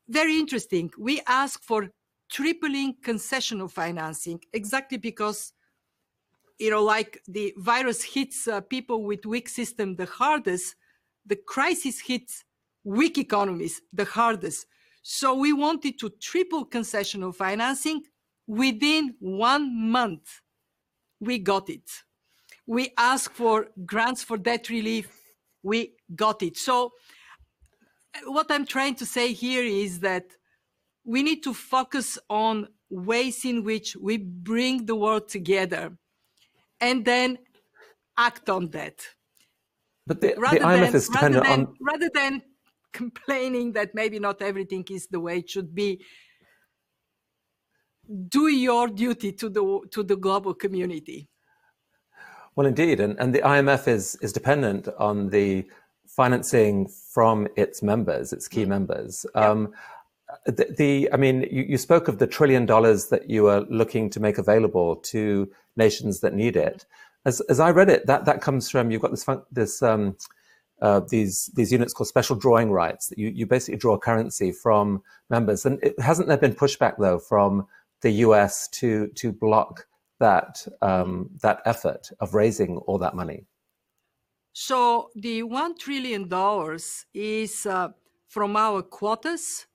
Very 0.07 0.37
interesting. 0.37 0.91
We 0.97 1.21
ask 1.27 1.61
for 1.61 1.89
tripling 2.29 2.95
concessional 3.03 3.69
financing 3.69 4.39
exactly 4.53 4.97
because 4.97 5.53
you 6.59 6.69
know 6.69 6.83
like 6.83 7.21
the 7.27 7.53
virus 7.57 8.03
hits 8.03 8.47
uh, 8.47 8.61
people 8.61 9.03
with 9.03 9.25
weak 9.25 9.49
system 9.49 9.95
the 9.95 10.05
hardest 10.05 10.75
the 11.25 11.35
crisis 11.35 11.99
hits 11.99 12.43
weak 12.83 13.17
economies 13.17 13.81
the 13.91 14.05
hardest 14.05 14.67
so 15.03 15.35
we 15.35 15.51
wanted 15.51 15.99
to 15.99 16.09
triple 16.21 16.65
concessional 16.65 17.35
financing 17.35 18.03
within 18.47 19.15
one 19.19 19.91
month. 19.91 20.41
We 21.19 21.39
got 21.39 21.69
it. 21.69 21.89
We 22.65 22.93
asked 22.97 23.35
for 23.35 23.67
grants 23.85 24.23
for 24.23 24.37
debt 24.37 24.69
relief. 24.69 25.09
We 25.61 25.95
got 26.15 26.41
it. 26.41 26.57
So 26.57 26.93
what 28.25 28.47
I'm 28.49 28.65
trying 28.65 28.95
to 28.95 29.05
say 29.05 29.33
here 29.33 29.63
is 29.63 29.99
that 29.99 30.25
we 31.03 31.21
need 31.21 31.43
to 31.43 31.53
focus 31.53 32.17
on 32.29 32.69
ways 32.89 33.43
in 33.43 33.63
which 33.63 33.97
we 33.97 34.17
bring 34.17 34.85
the 34.85 34.95
world 34.95 35.27
together 35.27 35.97
and 36.83 37.05
then 37.05 37.37
act 38.17 38.49
on 38.49 38.69
that. 38.69 38.97
But 40.05 40.21
the, 40.21 40.35
rather 40.37 40.59
the 40.59 40.65
IMF 40.65 40.85
than, 40.85 40.95
is 40.95 41.07
dependent 41.07 41.43
rather 41.45 41.55
than, 41.55 41.65
on 41.65 41.75
rather 41.81 42.09
than 42.13 42.41
complaining 42.91 43.73
that 43.73 43.95
maybe 43.95 44.19
not 44.19 44.41
everything 44.41 44.85
is 44.91 45.07
the 45.07 45.19
way 45.19 45.39
it 45.39 45.49
should 45.49 45.73
be 45.73 45.89
do 48.27 48.49
your 48.49 48.87
duty 48.89 49.31
to 49.31 49.49
the 49.49 49.63
to 49.91 50.03
the 50.03 50.17
global 50.17 50.53
community 50.53 51.29
Well, 52.55 52.67
indeed, 52.67 52.99
and, 52.99 53.17
and 53.21 53.33
the 53.33 53.43
IMF 53.55 53.87
is 53.87 54.15
is 54.25 54.31
dependent 54.39 54.87
on 55.09 55.29
the 55.29 55.65
financing 56.05 56.87
from 57.15 57.47
its 57.55 57.81
members, 57.81 58.33
its 58.33 58.47
key 58.47 58.65
mm. 58.65 58.73
members. 58.75 59.25
Um, 59.33 59.73
the, 60.45 60.73
the, 60.77 61.09
I 61.13 61.17
mean, 61.17 61.47
you, 61.51 61.63
you, 61.69 61.77
spoke 61.77 62.07
of 62.07 62.19
the 62.19 62.27
trillion 62.27 62.65
dollars 62.65 63.07
that 63.07 63.29
you 63.29 63.47
are 63.47 63.61
looking 63.69 64.09
to 64.11 64.19
make 64.19 64.37
available 64.37 64.95
to 64.97 65.49
nations 65.75 66.19
that 66.21 66.33
need 66.33 66.55
it. 66.55 66.85
As, 67.25 67.41
as 67.41 67.59
I 67.59 67.71
read 67.71 67.89
it, 67.89 68.05
that, 68.07 68.25
that 68.25 68.41
comes 68.41 68.69
from 68.69 68.91
you've 68.91 69.01
got 69.01 69.11
this 69.11 69.25
this 69.51 69.81
um, 69.81 70.15
uh, 70.81 70.99
these 71.09 71.49
these 71.55 71.71
units 71.71 71.93
called 71.93 72.07
special 72.07 72.35
drawing 72.35 72.69
rights 72.69 73.07
that 73.07 73.17
you, 73.17 73.29
you 73.29 73.45
basically 73.45 73.77
draw 73.77 73.97
currency 73.97 74.51
from 74.51 75.01
members. 75.29 75.65
And 75.65 75.81
it, 75.81 75.97
hasn't 75.99 76.27
there 76.27 76.37
been 76.37 76.53
pushback 76.53 76.95
though 76.99 77.19
from 77.19 77.65
the 78.01 78.11
US 78.25 78.67
to 78.79 79.07
to 79.15 79.31
block 79.31 79.87
that 80.19 80.67
um, 80.81 81.29
that 81.41 81.61
effort 81.65 82.09
of 82.19 82.33
raising 82.33 82.77
all 82.79 82.97
that 82.97 83.15
money? 83.15 83.45
So 84.51 85.09
the 85.15 85.43
one 85.43 85.77
trillion 85.77 86.27
dollars 86.27 87.05
is 87.13 87.65
uh, 87.65 87.89
from 88.27 88.55
our 88.55 88.81
quotas 88.81 89.67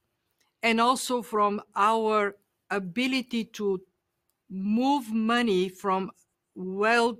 and 0.63 0.81
also 0.81 1.23
from 1.23 1.61
our 1.77 2.37
ability 2.71 3.45
to 3.45 3.81
move 4.51 5.13
money 5.13 5.69
from 5.69 6.11
well 6.55 7.19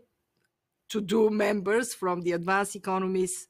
to 0.89 1.01
do 1.01 1.31
members 1.31 1.95
from 1.95 2.23
the 2.23 2.33
advanced 2.33 2.75
economies 2.75 3.49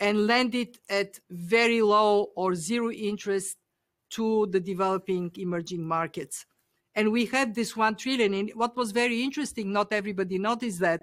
and 0.00 0.26
lend 0.26 0.54
it 0.54 0.78
at 0.88 1.18
very 1.30 1.80
low 1.82 2.28
or 2.36 2.54
zero 2.54 2.90
interest 2.90 3.56
to 4.10 4.46
the 4.46 4.60
developing 4.60 5.30
emerging 5.36 5.86
markets. 5.86 6.46
And 6.94 7.12
we 7.12 7.26
had 7.26 7.54
this 7.54 7.76
one 7.76 7.94
trillion. 7.94 8.34
And 8.34 8.50
what 8.54 8.76
was 8.76 8.90
very 8.90 9.22
interesting, 9.22 9.72
not 9.72 9.92
everybody 9.92 10.38
noticed 10.38 10.80
that 10.80 11.02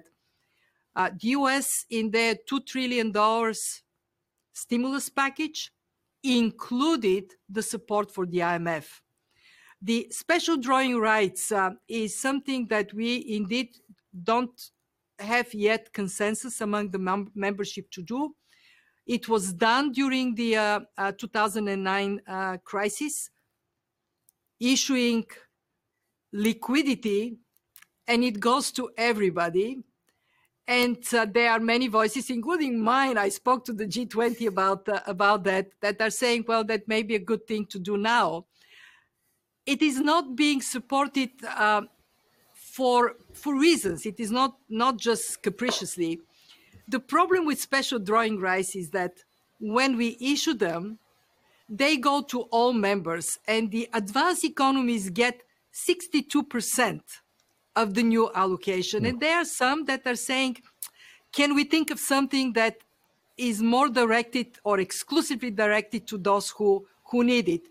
uh, 0.94 1.10
the 1.10 1.28
US 1.28 1.84
in 1.90 2.10
their 2.10 2.34
two 2.48 2.60
trillion 2.60 3.12
dollars 3.12 3.82
stimulus 4.52 5.08
package 5.10 5.70
included 6.26 7.32
the 7.48 7.62
support 7.62 8.10
for 8.10 8.26
the 8.26 8.38
IMF. 8.38 9.00
The 9.82 10.08
special 10.10 10.56
drawing 10.56 10.98
rights 10.98 11.52
uh, 11.52 11.70
is 11.88 12.18
something 12.18 12.66
that 12.68 12.92
we 12.94 13.24
indeed 13.28 13.76
don't 14.22 14.70
have 15.18 15.52
yet 15.54 15.92
consensus 15.92 16.60
among 16.60 16.90
the 16.90 16.98
mem 16.98 17.30
membership 17.34 17.90
to 17.92 18.02
do. 18.02 18.34
It 19.06 19.28
was 19.28 19.52
done 19.52 19.92
during 19.92 20.34
the 20.34 20.56
uh, 20.56 20.80
uh, 20.98 21.12
2009 21.12 22.20
uh, 22.26 22.56
crisis, 22.64 23.30
issuing 24.58 25.24
liquidity, 26.32 27.38
and 28.08 28.24
it 28.24 28.40
goes 28.40 28.72
to 28.72 28.90
everybody. 28.96 29.78
And 30.68 30.98
uh, 31.14 31.26
there 31.32 31.52
are 31.52 31.60
many 31.60 31.86
voices, 31.86 32.28
including 32.28 32.80
mine. 32.80 33.16
I 33.16 33.28
spoke 33.28 33.64
to 33.66 33.72
the 33.72 33.86
G20 33.86 34.48
about 34.48 34.88
uh, 34.88 35.00
about 35.06 35.44
that. 35.44 35.70
That 35.80 36.00
are 36.00 36.10
saying, 36.10 36.46
well, 36.48 36.64
that 36.64 36.88
may 36.88 37.02
be 37.04 37.14
a 37.14 37.20
good 37.20 37.46
thing 37.46 37.66
to 37.66 37.78
do 37.78 37.96
now. 37.96 38.46
It 39.64 39.80
is 39.80 40.00
not 40.00 40.34
being 40.34 40.60
supported 40.60 41.30
uh, 41.44 41.82
for 42.52 43.14
for 43.32 43.56
reasons. 43.56 44.06
It 44.06 44.18
is 44.18 44.32
not 44.32 44.56
not 44.68 44.98
just 44.98 45.42
capriciously. 45.42 46.20
The 46.88 47.00
problem 47.00 47.46
with 47.46 47.60
special 47.60 48.00
drawing 48.00 48.40
rights 48.40 48.74
is 48.74 48.90
that 48.90 49.24
when 49.60 49.96
we 49.96 50.16
issue 50.20 50.54
them, 50.54 50.98
they 51.68 51.96
go 51.96 52.22
to 52.22 52.42
all 52.42 52.72
members, 52.72 53.38
and 53.46 53.70
the 53.70 53.88
advanced 53.92 54.44
economies 54.44 55.10
get 55.10 55.42
62 55.70 56.42
percent 56.42 57.02
of 57.76 57.94
the 57.94 58.02
new 58.02 58.30
allocation. 58.34 59.06
And 59.06 59.20
there 59.20 59.36
are 59.36 59.44
some 59.44 59.84
that 59.84 60.06
are 60.06 60.16
saying, 60.16 60.56
can 61.30 61.54
we 61.54 61.64
think 61.64 61.90
of 61.90 62.00
something 62.00 62.54
that 62.54 62.78
is 63.36 63.62
more 63.62 63.88
directed 63.88 64.58
or 64.64 64.80
exclusively 64.80 65.50
directed 65.50 66.06
to 66.08 66.18
those 66.18 66.50
who, 66.50 66.86
who 67.04 67.22
need 67.22 67.48
it? 67.48 67.62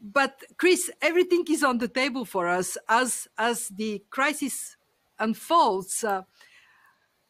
But 0.00 0.42
Chris, 0.56 0.90
everything 1.00 1.44
is 1.48 1.62
on 1.62 1.78
the 1.78 1.86
table 1.86 2.24
for 2.24 2.48
us 2.48 2.76
as, 2.88 3.28
as 3.38 3.68
the 3.68 4.02
crisis 4.10 4.76
unfolds. 5.18 6.02
Uh, 6.02 6.22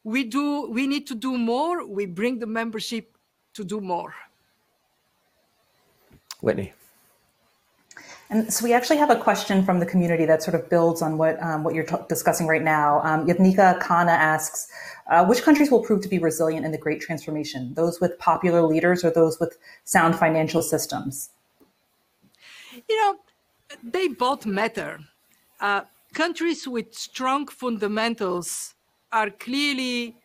we 0.03 0.23
do 0.25 0.69
we 0.69 0.85
need 0.85 1.07
to 1.07 1.15
do 1.15 1.37
more 1.37 1.85
we 1.87 2.05
bring 2.05 2.39
the 2.39 2.45
membership 2.45 3.17
to 3.53 3.63
do 3.63 3.79
more 3.79 4.13
whitney 6.41 6.73
and 8.33 8.51
so 8.51 8.63
we 8.63 8.73
actually 8.73 8.97
have 8.97 9.11
a 9.11 9.15
question 9.15 9.63
from 9.63 9.79
the 9.79 9.85
community 9.85 10.25
that 10.25 10.41
sort 10.41 10.55
of 10.55 10.67
builds 10.67 11.03
on 11.03 11.19
what 11.19 11.41
um, 11.41 11.63
what 11.63 11.75
you're 11.75 11.85
discussing 12.09 12.47
right 12.47 12.63
now. 12.63 12.99
Um, 13.03 13.27
Khanna 13.27 14.09
asks, 14.09 14.67
uh, 15.07 15.23
which 15.25 15.43
countries 15.43 15.69
will 15.69 15.83
prove 15.83 16.01
to 16.01 16.09
be 16.09 16.17
resilient 16.17 16.65
in 16.65 16.71
the 16.71 16.77
Great 16.79 16.99
Transformation? 16.99 17.73
Those 17.75 18.01
with 18.01 18.17
popular 18.17 18.63
leaders 18.63 19.03
or 19.03 19.11
those 19.11 19.39
with 19.39 19.57
sound 19.83 20.15
financial 20.15 20.63
systems? 20.63 21.29
You 22.89 23.01
know, 23.01 23.17
they 23.83 24.07
both 24.07 24.47
matter. 24.47 24.99
Uh, 25.61 25.81
countries 26.13 26.67
with 26.67 26.93
strong 26.95 27.47
fundamentals 27.47 28.73
are 29.11 29.29
clearly 29.29 30.15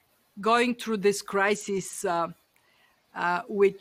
going 0.40 0.74
through 0.76 0.98
this 0.98 1.20
crisis 1.20 2.04
uh, 2.04 2.28
uh 3.14 3.42
with 3.48 3.74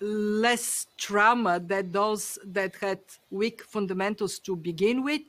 less 0.00 0.86
trauma 0.98 1.60
than 1.60 1.90
those 1.92 2.38
that 2.44 2.76
had 2.76 3.00
weak 3.30 3.62
fundamentals 3.62 4.38
to 4.40 4.56
begin 4.56 5.02
with. 5.02 5.22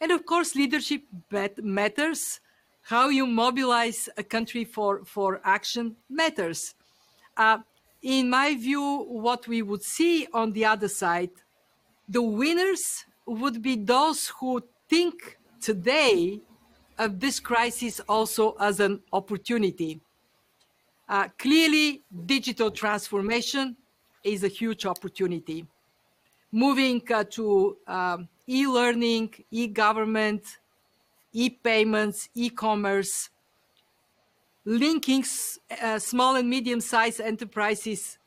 And 0.00 0.10
of 0.10 0.24
course, 0.24 0.54
leadership 0.54 1.02
matters. 1.62 2.40
How 2.82 3.08
you 3.08 3.26
mobilize 3.26 4.08
a 4.16 4.22
country 4.22 4.64
for, 4.64 5.04
for 5.04 5.40
action 5.44 5.96
matters. 6.08 6.74
Uh, 7.36 7.58
in 8.02 8.30
my 8.30 8.54
view, 8.54 9.04
what 9.08 9.46
we 9.46 9.60
would 9.60 9.82
see 9.82 10.26
on 10.32 10.52
the 10.52 10.64
other 10.64 10.88
side, 10.88 11.30
the 12.08 12.22
winners 12.22 13.04
would 13.26 13.60
be 13.60 13.76
those 13.76 14.28
who 14.40 14.62
think 14.88 15.38
today 15.60 16.40
of 16.98 17.20
this 17.20 17.38
crisis 17.38 18.00
also 18.08 18.56
as 18.58 18.80
an 18.80 19.00
opportunity. 19.12 20.00
Uh, 21.08 21.28
clearly, 21.38 22.02
digital 22.26 22.70
transformation 22.70 23.76
is 24.22 24.44
a 24.44 24.48
huge 24.48 24.86
opportunity. 24.86 25.66
Moving 26.52 27.02
uh, 27.12 27.24
to 27.30 27.76
um, 27.86 28.28
e-learning, 28.48 29.34
e-government, 29.50 30.58
e-payments, 31.32 32.28
e-commerce, 32.34 33.30
linking 34.64 35.24
uh, 35.82 35.98
small 35.98 36.36
and 36.36 36.48
medium-sized 36.50 37.20
enterprises 37.20 38.18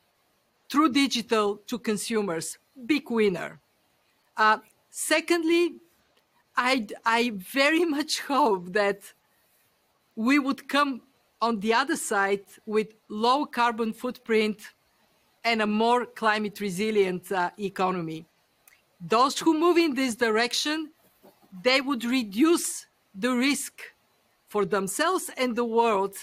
through 0.69 0.89
digital 0.91 1.57
to 1.67 1.77
consumers, 1.77 2.57
big 2.85 3.09
winner. 3.11 3.59
Uh, 4.35 4.57
secondly, 4.89 5.75
I, 6.55 6.87
I 7.05 7.33
very 7.35 7.85
much 7.97 8.21
hope 8.21 8.73
that 8.73 9.13
we 10.15 10.39
would 10.39 10.67
come 10.67 11.01
on 11.41 11.59
the 11.59 11.73
other 11.73 11.97
side 11.97 12.45
with 12.65 12.87
low 13.09 13.45
carbon 13.45 13.91
footprint 13.91 14.61
and 15.43 15.61
a 15.61 15.67
more 15.67 16.05
climate 16.05 16.59
resilient 16.59 17.31
uh, 17.31 17.49
economy. 17.59 18.25
Those 19.01 19.39
who 19.39 19.59
move 19.59 19.77
in 19.77 19.93
this 19.93 20.15
direction, 20.15 20.91
they 21.61 21.81
would 21.81 22.05
reduce 22.05 22.85
the 23.13 23.31
risk 23.31 23.81
for 24.47 24.65
themselves 24.65 25.29
and 25.37 25.55
the 25.55 25.65
world 25.65 26.15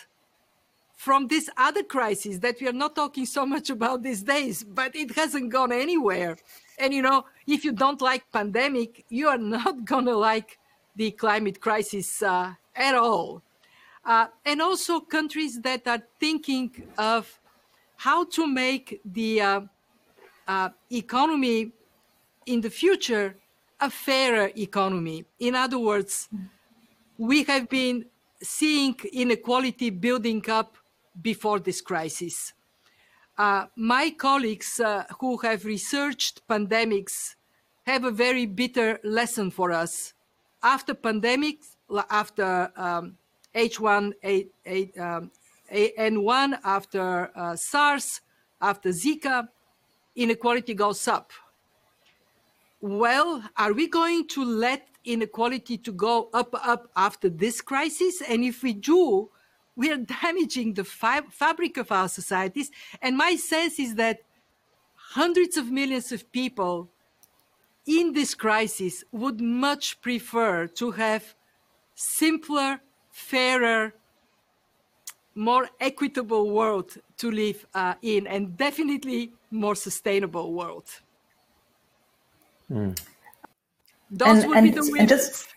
from 1.01 1.29
this 1.29 1.49
other 1.57 1.83
crisis 1.83 2.39
that 2.41 2.61
we 2.61 2.69
are 2.69 2.75
not 2.75 2.95
talking 2.95 3.25
so 3.25 3.47
much 3.47 3.71
about 3.71 4.03
these 4.03 4.23
days, 4.23 4.63
but 4.63 4.95
it 4.95 5.11
hasn't 5.17 5.51
gone 5.51 5.73
anywhere. 5.73 6.37
And 6.79 6.93
you 6.93 7.01
know, 7.01 7.25
if 7.47 7.65
you 7.65 7.73
don't 7.73 8.03
like 8.03 8.31
pandemic, 8.31 9.07
you 9.09 9.29
are 9.29 9.39
not 9.39 9.85
gonna 9.93 10.13
like 10.13 10.59
the 10.95 11.11
climate 11.13 11.59
crisis 11.59 12.23
uh, 12.23 12.53
at 12.77 12.95
all. 12.95 13.43
Uh, 14.05 14.27
and 14.45 14.61
also 14.61 15.01
countries 15.01 15.61
that 15.63 15.89
are 15.89 16.03
thinking 16.19 16.71
of 16.99 17.40
how 18.01 18.25
to 18.25 18.47
make 18.47 18.99
the 19.05 19.43
uh, 19.43 19.61
uh, 20.49 20.71
economy 20.91 21.71
in 22.47 22.63
the 22.63 22.71
future 22.71 23.37
a 23.79 23.91
fairer 23.91 24.51
economy. 24.57 25.27
In 25.39 25.55
other 25.55 25.79
words, 25.79 26.31
we 27.19 27.43
have 27.45 27.69
been 27.69 28.07
seeing 28.43 28.97
inequality 29.13 29.91
building 29.91 30.43
up 30.49 30.79
before 31.21 31.59
this 31.59 31.83
crisis. 31.83 32.55
Uh, 33.37 33.67
my 33.77 34.09
colleagues 34.09 34.81
uh, 34.81 35.05
who 35.21 35.37
have 35.39 35.67
researched 35.67 36.41
pandemics 36.49 37.35
have 37.87 38.05
a 38.05 38.11
very 38.11 38.47
bitter 38.47 38.99
lesson 39.05 39.51
for 39.51 39.73
us. 39.73 40.15
After 40.63 40.95
pandemics, 40.95 41.77
after 42.09 42.73
um, 42.77 43.19
H1N1, 43.55 45.31
um, 45.71 45.89
N1, 45.99 46.59
after 46.65 47.31
uh, 47.35 47.57
SARS, 47.57 48.21
after 48.61 48.91
Zika, 48.91 49.49
inequality 50.17 50.75
goes 50.75 51.07
up. 51.09 51.33
Well, 52.81 53.45
are 53.57 53.73
we 53.73 53.89
going 53.89 54.27
to 54.29 54.45
let 54.45 54.91
inequality 55.05 55.79
to 55.79 55.93
go 55.93 56.29
up, 56.33 56.55
up 56.67 56.91
after 56.97 57.29
this 57.29 57.61
crisis. 57.61 58.23
And 58.27 58.45
if 58.45 58.63
we 58.63 58.73
do, 58.73 59.31
we 59.77 59.91
are 59.93 59.97
damaging 60.23 60.75
the 60.75 60.85
fa- 60.85 61.25
fabric 61.31 61.77
of 61.77 61.93
our 61.93 62.09
societies. 62.09 62.71
And 63.01 63.17
my 63.17 63.37
sense 63.37 63.79
is 63.79 63.95
that 63.97 64.21
hundreds 64.95 65.57
of 65.57 65.71
millions 65.71 66.13
of 66.13 66.31
people 66.33 66.91
in 67.87 68.13
this 68.13 68.35
crisis 68.35 69.03
would 69.11 69.41
much 69.41 70.01
prefer 70.01 70.67
to 70.67 70.93
have 70.93 71.35
simpler, 71.95 72.81
fairer, 73.09 73.95
more 75.35 75.69
equitable 75.81 76.51
world 76.51 76.97
to 77.19 77.31
live 77.31 77.67
uh, 77.75 77.95
in, 78.03 78.27
and 78.27 78.57
definitely 78.57 79.33
more 79.51 79.75
sustainable 79.75 80.53
world. 80.53 80.89
Mm. 82.71 82.99
Those 84.11 84.29
and, 84.29 84.49
would 84.49 84.59
and, 84.59 84.67
be 84.67 84.73
the 84.73 84.91
winners. 84.91 85.09
Just, 85.09 85.49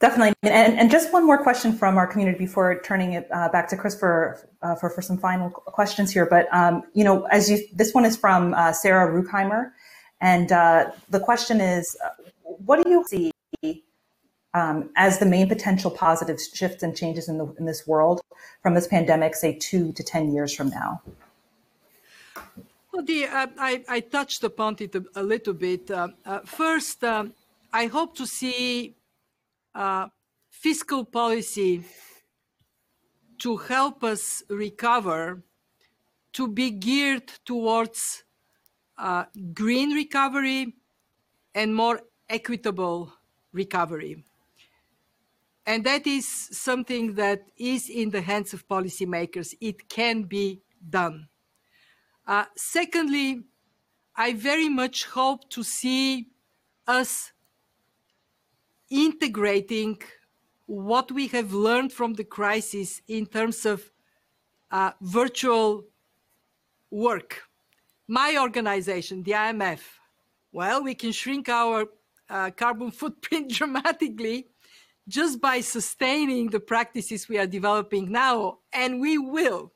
definitely. 0.00 0.34
And, 0.42 0.78
and, 0.78 0.90
just 0.90 1.12
one 1.12 1.26
more 1.26 1.42
question 1.42 1.72
from 1.72 1.98
our 1.98 2.06
community 2.06 2.38
before 2.38 2.80
turning 2.80 3.14
it 3.14 3.28
uh, 3.32 3.48
back 3.50 3.68
to 3.68 3.76
Chris 3.76 3.98
for, 3.98 4.48
uh, 4.62 4.74
for, 4.74 4.90
for 4.90 5.02
some 5.02 5.18
final 5.18 5.50
questions 5.50 6.10
here. 6.10 6.26
But, 6.26 6.52
um, 6.54 6.82
you 6.94 7.04
know, 7.04 7.24
as 7.26 7.50
you, 7.50 7.58
this 7.74 7.92
one 7.94 8.04
is 8.04 8.16
from 8.16 8.54
uh, 8.54 8.72
Sarah 8.72 9.10
Ruckheimer. 9.10 9.72
And 10.22 10.52
uh, 10.52 10.90
the 11.08 11.20
question 11.20 11.60
is, 11.60 11.96
uh, 12.04 12.10
what 12.44 12.82
do 12.82 12.90
you 12.90 13.04
see 13.06 13.32
um, 14.54 14.90
as 14.96 15.18
the 15.18 15.26
main 15.26 15.48
potential 15.48 15.90
positive 15.90 16.38
shifts 16.40 16.82
and 16.82 16.96
changes 16.96 17.28
in, 17.28 17.38
the, 17.38 17.46
in 17.58 17.66
this 17.66 17.86
world 17.86 18.20
from 18.62 18.74
this 18.74 18.86
pandemic, 18.86 19.34
say 19.34 19.56
two 19.58 19.92
to 19.92 20.02
10 20.02 20.32
years 20.32 20.54
from 20.54 20.70
now? 20.70 21.02
Well, 22.92 23.04
the, 23.04 23.26
uh, 23.26 23.46
I, 23.58 23.84
I, 23.88 24.00
touched 24.00 24.42
upon 24.42 24.76
it 24.80 24.94
a, 24.96 25.04
a 25.14 25.22
little 25.22 25.54
bit. 25.54 25.90
Uh, 25.90 26.08
uh, 26.26 26.40
first, 26.40 27.04
um, 27.04 27.32
I 27.72 27.86
hope 27.86 28.16
to 28.16 28.26
see 28.26 28.96
uh, 29.74 30.08
fiscal 30.50 31.04
policy 31.04 31.84
to 33.38 33.56
help 33.56 34.02
us 34.02 34.42
recover 34.50 35.42
to 36.32 36.48
be 36.48 36.70
geared 36.70 37.28
towards 37.44 38.24
uh, 38.98 39.24
green 39.54 39.92
recovery 39.92 40.74
and 41.54 41.74
more 41.74 42.00
equitable 42.28 43.12
recovery. 43.52 44.24
And 45.66 45.84
that 45.84 46.06
is 46.06 46.26
something 46.26 47.14
that 47.14 47.42
is 47.56 47.88
in 47.88 48.10
the 48.10 48.22
hands 48.22 48.52
of 48.52 48.66
policymakers. 48.66 49.54
It 49.60 49.88
can 49.88 50.22
be 50.22 50.62
done. 50.88 51.28
Uh, 52.26 52.44
secondly, 52.56 53.42
I 54.16 54.32
very 54.34 54.68
much 54.68 55.04
hope 55.04 55.48
to 55.50 55.62
see 55.62 56.28
us 56.86 57.32
integrating 58.90 60.00
what 60.66 61.10
we 61.10 61.28
have 61.28 61.52
learned 61.52 61.92
from 61.92 62.14
the 62.14 62.24
crisis 62.24 63.00
in 63.08 63.26
terms 63.26 63.66
of 63.66 63.90
uh, 64.70 64.92
virtual 65.00 65.84
work. 66.90 67.42
My 68.06 68.36
organization, 68.40 69.22
the 69.22 69.32
IMF, 69.32 69.80
well, 70.52 70.82
we 70.82 70.94
can 70.94 71.12
shrink 71.12 71.48
our 71.48 71.86
uh, 72.28 72.50
carbon 72.50 72.90
footprint 72.90 73.50
dramatically 73.58 74.49
just 75.10 75.40
by 75.40 75.60
sustaining 75.60 76.48
the 76.50 76.60
practices 76.60 77.28
we 77.28 77.36
are 77.36 77.46
developing 77.46 78.12
now, 78.12 78.58
and 78.72 79.00
we 79.00 79.18
will. 79.18 79.72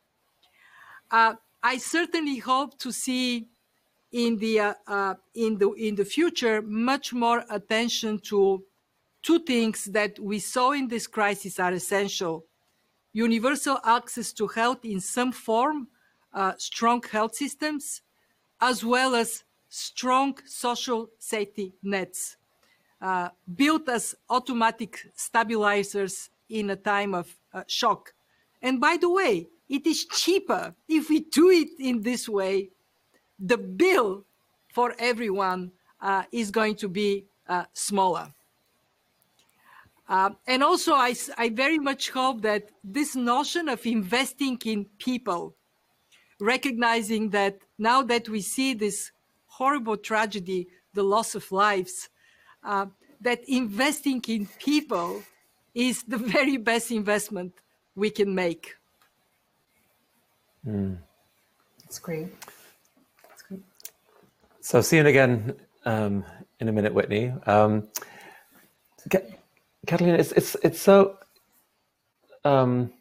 Uh, 1.11 1.35
I 1.63 1.79
certainly 1.79 2.39
hope 2.39 2.79
to 2.79 2.93
see 2.93 3.49
in 4.13 4.39
the 4.39 4.61
uh, 4.61 4.75
uh, 4.87 5.15
in 5.35 5.59
the 5.59 5.73
in 5.73 5.97
the 5.97 6.05
future 6.05 6.63
much 6.63 7.13
more 7.13 7.45
attention 7.51 8.21
to 8.31 8.63
two 9.23 9.41
things 9.41 9.87
that 9.87 10.19
we 10.21 10.39
saw 10.39 10.71
in 10.71 10.87
this 10.87 11.09
crisis 11.09 11.59
are 11.59 11.73
essential: 11.73 12.47
universal 13.13 13.79
access 13.85 14.33
to 14.35 14.47
health 14.47 14.85
in 14.85 15.01
some 15.01 15.33
form, 15.33 15.89
uh, 16.33 16.53
strong 16.59 17.03
health 17.11 17.35
systems, 17.35 18.03
as 18.61 18.85
well 18.85 19.17
as 19.17 19.43
strong 19.69 20.39
social 20.47 21.11
safety 21.19 21.75
nets 21.83 22.37
uh, 23.05 23.29
built 23.55 23.87
as 23.91 24.15
automatic 24.31 24.99
stabilizers 25.15 26.31
in 26.49 26.71
a 26.71 26.77
time 26.77 27.15
of 27.15 27.29
uh, 27.53 27.63
shock. 27.67 28.15
And 28.63 28.81
by 28.81 28.97
the 28.97 29.11
way, 29.11 29.47
it 29.69 29.87
is 29.87 30.07
cheaper 30.07 30.75
if 30.89 31.11
we 31.11 31.21
do 31.21 31.51
it 31.51 31.69
in 31.79 32.01
this 32.01 32.29
way. 32.31 32.71
The 33.39 33.59
bill 33.59 34.25
for 34.73 34.95
everyone 34.99 35.73
uh, 36.01 36.23
is 36.33 36.51
going 36.51 36.77
to 36.77 36.89
be 36.89 37.27
uh, 37.47 37.65
smaller. 37.75 38.33
Uh, 40.09 40.31
and 40.47 40.63
also, 40.63 40.95
I, 40.95 41.15
I 41.37 41.51
very 41.51 41.79
much 41.79 42.09
hope 42.09 42.41
that 42.41 42.71
this 42.83 43.15
notion 43.15 43.69
of 43.69 43.85
investing 43.85 44.59
in 44.65 44.87
people, 44.99 45.55
recognizing 46.41 47.31
that 47.31 47.59
now 47.79 48.03
that 48.03 48.31
we 48.31 48.41
see 48.41 48.73
this 48.73 49.13
horrible 49.47 49.99
tragedy, 49.99 50.69
the 50.95 51.03
loss 51.03 51.35
of 51.35 51.51
lives, 51.53 52.09
uh, 52.65 52.87
that 53.21 53.41
investing 53.49 54.23
in 54.29 54.47
people 54.59 55.23
is 55.75 56.03
the 56.05 56.19
very 56.37 56.57
best 56.57 56.91
investment 56.91 57.53
we 57.95 58.11
can 58.11 58.35
make. 58.35 58.75
Mm. 60.67 60.99
That's 61.83 61.99
great. 61.99 62.29
That's 63.29 63.43
great. 63.43 63.61
So, 64.61 64.81
see 64.81 64.97
you 64.97 65.07
again 65.07 65.55
um, 65.85 66.25
in 66.61 66.69
a 66.69 66.73
minute, 66.73 66.95
Whitney. 66.95 67.33
Um, 67.47 67.89
Kristalina, 69.87 70.19
it's 70.19 70.33
it's 70.33 70.57
it's 70.63 70.81
so 70.81 71.19
um, 72.45 72.93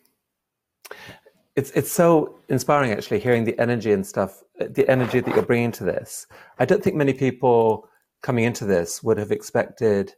it's 1.55 1.71
it's 1.71 1.91
so 1.91 2.35
inspiring 2.49 2.91
actually 2.91 3.19
hearing 3.19 3.45
the 3.45 3.57
energy 3.59 3.91
and 3.91 4.05
stuff, 4.05 4.43
the 4.59 4.87
energy 4.89 5.19
that 5.19 5.33
you're 5.33 5.45
bringing 5.45 5.71
to 5.73 5.83
this. 5.83 6.27
I 6.59 6.65
don't 6.65 6.83
think 6.83 6.95
many 6.95 7.13
people 7.13 7.87
coming 8.23 8.45
into 8.45 8.65
this 8.65 9.03
would 9.03 9.17
have 9.17 9.31
expected 9.31 10.13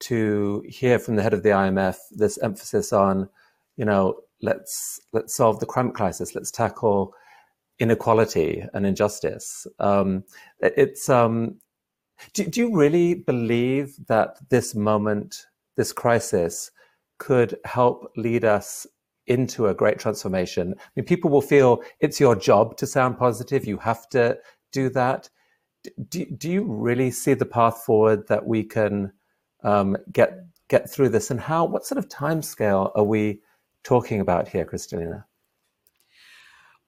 to 0.00 0.64
hear 0.66 0.98
from 0.98 1.14
the 1.14 1.22
head 1.22 1.34
of 1.34 1.44
the 1.44 1.50
IMF 1.50 1.96
this 2.10 2.38
emphasis 2.38 2.92
on, 2.92 3.28
you 3.76 3.84
know, 3.84 4.16
let's 4.40 4.98
let's 5.12 5.34
solve 5.36 5.60
the 5.60 5.66
climate 5.66 5.94
crisis, 5.94 6.34
let's 6.34 6.50
tackle 6.50 7.14
inequality 7.78 8.64
and 8.74 8.84
injustice. 8.84 9.66
Um, 9.78 10.24
it's 10.58 11.08
um, 11.08 11.58
do, 12.32 12.44
do 12.44 12.60
you 12.60 12.76
really 12.76 13.14
believe 13.14 13.94
that 14.08 14.38
this 14.48 14.74
moment, 14.74 15.46
this 15.76 15.92
crisis, 15.92 16.70
could 17.18 17.56
help 17.64 18.10
lead 18.16 18.44
us 18.44 18.86
into 19.28 19.68
a 19.68 19.74
great 19.74 19.98
transformation? 19.98 20.74
I 20.78 20.82
mean, 20.96 21.04
people 21.04 21.30
will 21.30 21.42
feel 21.42 21.82
it's 22.00 22.18
your 22.18 22.34
job 22.34 22.76
to 22.78 22.86
sound 22.86 23.18
positive. 23.18 23.64
You 23.64 23.76
have 23.78 24.08
to 24.10 24.38
do 24.72 24.88
that 24.90 25.28
do, 26.08 26.24
do 26.26 26.50
you 26.50 26.64
really 26.64 27.10
see 27.10 27.34
the 27.34 27.46
path 27.46 27.82
forward 27.84 28.28
that 28.28 28.46
we 28.46 28.62
can 28.64 29.12
um, 29.62 29.96
get 30.12 30.44
get 30.68 30.90
through 30.90 31.10
this? 31.10 31.30
And 31.30 31.40
how 31.40 31.64
what 31.64 31.84
sort 31.84 31.98
of 31.98 32.08
time 32.08 32.42
scale 32.42 32.92
are 32.94 33.04
we 33.04 33.40
talking 33.82 34.20
about 34.20 34.48
here 34.48 34.64
kristalina 34.64 35.24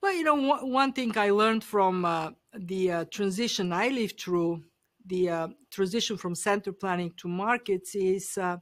well 0.01 0.13
you 0.13 0.23
know 0.23 0.57
one 0.65 0.93
thing 0.93 1.17
i 1.17 1.29
learned 1.29 1.63
from 1.63 2.05
uh, 2.05 2.31
the 2.53 2.91
uh, 2.91 3.05
transition 3.11 3.71
i 3.73 3.89
lived 3.89 4.19
through 4.19 4.63
the 5.05 5.29
uh, 5.29 5.47
transition 5.69 6.17
from 6.17 6.33
center 6.33 6.71
planning 6.71 7.11
to 7.17 7.27
markets 7.27 7.95
is 7.95 8.37
uh, 8.37 8.57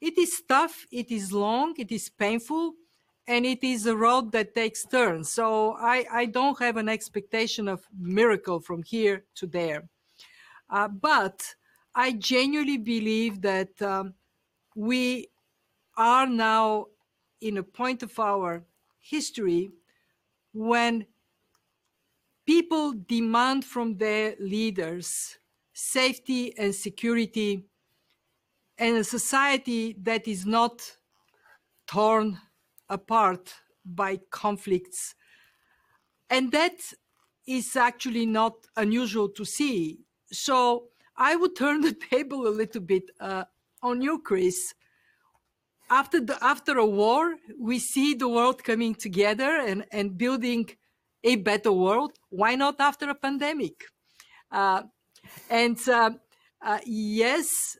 it 0.00 0.16
is 0.18 0.42
tough 0.48 0.86
it 0.90 1.10
is 1.10 1.32
long 1.32 1.74
it 1.78 1.90
is 1.90 2.08
painful 2.08 2.74
and 3.26 3.46
it 3.46 3.62
is 3.62 3.86
a 3.86 3.96
road 3.96 4.32
that 4.32 4.54
takes 4.54 4.84
turns. 4.84 5.30
So 5.32 5.74
I, 5.74 6.04
I 6.12 6.26
don't 6.26 6.58
have 6.58 6.76
an 6.76 6.88
expectation 6.88 7.68
of 7.68 7.86
miracle 7.96 8.60
from 8.60 8.82
here 8.82 9.24
to 9.36 9.46
there. 9.46 9.88
Uh, 10.68 10.88
but 10.88 11.54
I 11.94 12.12
genuinely 12.12 12.78
believe 12.78 13.42
that 13.42 13.80
um, 13.82 14.14
we 14.74 15.28
are 15.96 16.26
now 16.26 16.86
in 17.40 17.58
a 17.58 17.62
point 17.62 18.02
of 18.02 18.18
our 18.18 18.64
history 18.98 19.70
when 20.52 21.06
people 22.46 22.92
demand 23.06 23.64
from 23.64 23.96
their 23.96 24.34
leaders 24.40 25.38
safety 25.74 26.56
and 26.58 26.74
security 26.74 27.64
and 28.78 28.96
a 28.96 29.04
society 29.04 29.96
that 30.02 30.26
is 30.28 30.44
not 30.44 30.82
torn 31.86 32.38
apart 32.92 33.54
by 33.84 34.20
conflicts. 34.30 35.14
And 36.30 36.52
that 36.52 36.78
is 37.46 37.74
actually 37.76 38.26
not 38.26 38.54
unusual 38.76 39.28
to 39.30 39.44
see. 39.44 40.00
So 40.30 40.88
I 41.16 41.36
would 41.36 41.56
turn 41.62 41.80
the 41.80 41.94
table 41.94 42.46
a 42.46 42.54
little 42.60 42.82
bit 42.82 43.04
uh, 43.20 43.44
on 43.82 44.02
you, 44.02 44.20
Chris. 44.20 44.74
After, 45.90 46.20
the, 46.20 46.42
after 46.42 46.78
a 46.78 46.86
war, 46.86 47.34
we 47.58 47.78
see 47.78 48.14
the 48.14 48.28
world 48.28 48.64
coming 48.64 48.94
together 48.94 49.60
and, 49.60 49.84
and 49.92 50.16
building 50.16 50.70
a 51.24 51.36
better 51.36 51.72
world. 51.72 52.12
Why 52.30 52.54
not 52.54 52.80
after 52.80 53.10
a 53.10 53.14
pandemic? 53.14 53.84
Uh, 54.50 54.84
and 55.50 55.78
uh, 55.88 56.10
uh, 56.64 56.78
yes, 56.86 57.76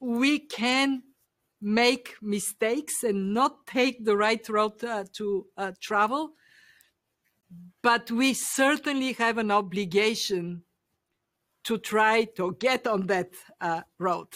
we 0.00 0.40
can 0.40 1.02
make 1.62 2.14
mistakes 2.20 3.02
and 3.02 3.32
not 3.32 3.66
take 3.66 4.04
the 4.04 4.16
right 4.16 4.46
route 4.48 4.82
uh, 4.84 5.04
to 5.14 5.46
uh, 5.56 5.72
travel, 5.80 6.32
but 7.82 8.10
we 8.10 8.34
certainly 8.34 9.12
have 9.14 9.38
an 9.38 9.50
obligation 9.50 10.62
to 11.64 11.78
try 11.78 12.24
to 12.36 12.56
get 12.58 12.86
on 12.86 13.06
that 13.06 13.30
uh, 13.60 13.82
road. 13.98 14.28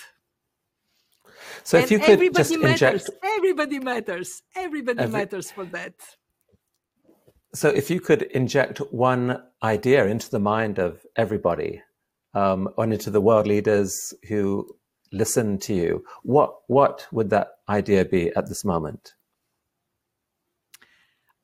So, 1.64 1.78
and 1.78 1.84
if 1.84 1.90
you 1.90 1.98
could 1.98 2.34
just 2.34 2.56
matters. 2.58 2.82
inject, 2.82 3.10
everybody 3.22 3.78
matters. 3.78 4.42
Everybody 4.54 5.00
Every... 5.00 5.18
matters 5.18 5.50
for 5.50 5.64
that. 5.66 5.94
So, 7.54 7.68
if 7.68 7.90
you 7.90 8.00
could 8.00 8.22
inject 8.22 8.78
one 8.92 9.42
idea 9.62 10.06
into 10.06 10.30
the 10.30 10.38
mind 10.38 10.78
of 10.78 11.04
everybody, 11.16 11.82
um, 12.36 12.68
and 12.78 12.92
into 12.92 13.10
the 13.10 13.20
world 13.20 13.46
leaders 13.46 14.14
who 14.28 14.68
listen 15.12 15.58
to 15.60 15.74
you, 15.74 16.04
what 16.22 16.54
what 16.66 17.06
would 17.12 17.30
that 17.30 17.58
idea 17.68 18.04
be 18.04 18.30
at 18.34 18.48
this 18.48 18.64
moment? 18.64 19.14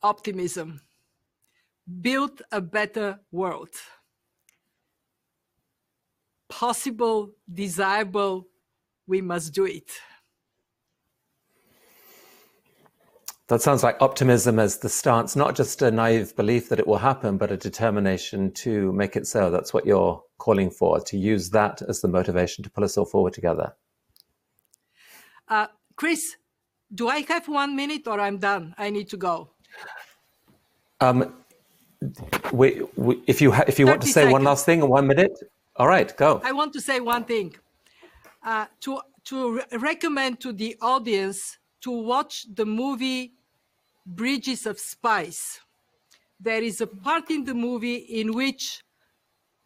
Optimism. 0.03 0.81
Build 2.01 2.43
a 2.51 2.61
better 2.61 3.21
world. 3.31 3.71
Possible, 6.49 7.33
desirable, 7.53 8.47
we 9.07 9.21
must 9.21 9.53
do 9.53 9.65
it. 9.65 9.91
That 13.49 13.61
sounds 13.61 13.83
like 13.83 14.01
optimism 14.01 14.59
as 14.59 14.79
the 14.79 14.89
stance, 14.89 15.37
not 15.37 15.55
just 15.57 15.83
a 15.83 15.91
naive 15.91 16.35
belief 16.37 16.69
that 16.69 16.79
it 16.79 16.87
will 16.87 16.99
happen, 16.99 17.37
but 17.37 17.53
a 17.53 17.57
determination 17.57 18.53
to 18.53 18.93
make 18.93 19.17
it 19.17 19.27
so. 19.27 19.51
That's 19.51 19.75
what 19.75 19.85
you're 19.85 20.23
calling 20.47 20.71
for, 20.71 20.93
to 21.11 21.17
use 21.17 21.45
that 21.51 21.83
as 21.91 22.01
the 22.01 22.09
motivation 22.19 22.65
to 22.65 22.71
pull 22.75 22.85
us 22.89 22.99
all 22.99 23.09
forward 23.15 23.33
together. 23.33 23.69
Uh, 25.49 25.69
Chris, 25.95 26.23
do 26.93 27.05
I 27.09 27.19
have 27.33 27.47
one 27.47 27.77
minute 27.77 28.05
or 28.11 28.19
I'm 28.21 28.39
done? 28.39 28.75
I 28.77 28.91
need 28.91 29.09
to 29.15 29.19
go. 29.29 29.35
Um, 31.01 31.19
we, 32.53 32.67
we, 32.97 33.13
if 33.33 33.41
you 33.43 33.49
if 33.73 33.79
you 33.79 33.87
want 33.87 34.03
to 34.03 34.09
say 34.09 34.23
seconds. 34.23 34.33
one 34.33 34.45
last 34.51 34.67
thing 34.67 34.79
in 34.83 34.89
one 34.89 35.07
minute, 35.07 35.37
all 35.77 35.89
right, 35.97 36.11
go. 36.17 36.41
I 36.51 36.53
want 36.61 36.73
to 36.73 36.81
say 36.81 36.97
one 37.15 37.25
thing. 37.33 37.49
Uh, 38.45 38.67
to 38.85 39.01
to 39.29 39.37
re 39.57 39.63
recommend 39.91 40.41
to 40.45 40.51
the 40.63 40.77
audience 40.95 41.59
to 41.85 41.91
watch 42.13 42.35
the 42.59 42.67
movie 42.67 43.35
Bridges 44.05 44.67
of 44.67 44.77
Spies. 44.79 45.61
There 46.41 46.63
is 46.71 46.81
a 46.81 46.89
part 46.89 47.31
in 47.31 47.45
the 47.45 47.55
movie 47.55 48.01
in 48.21 48.33
which 48.41 48.83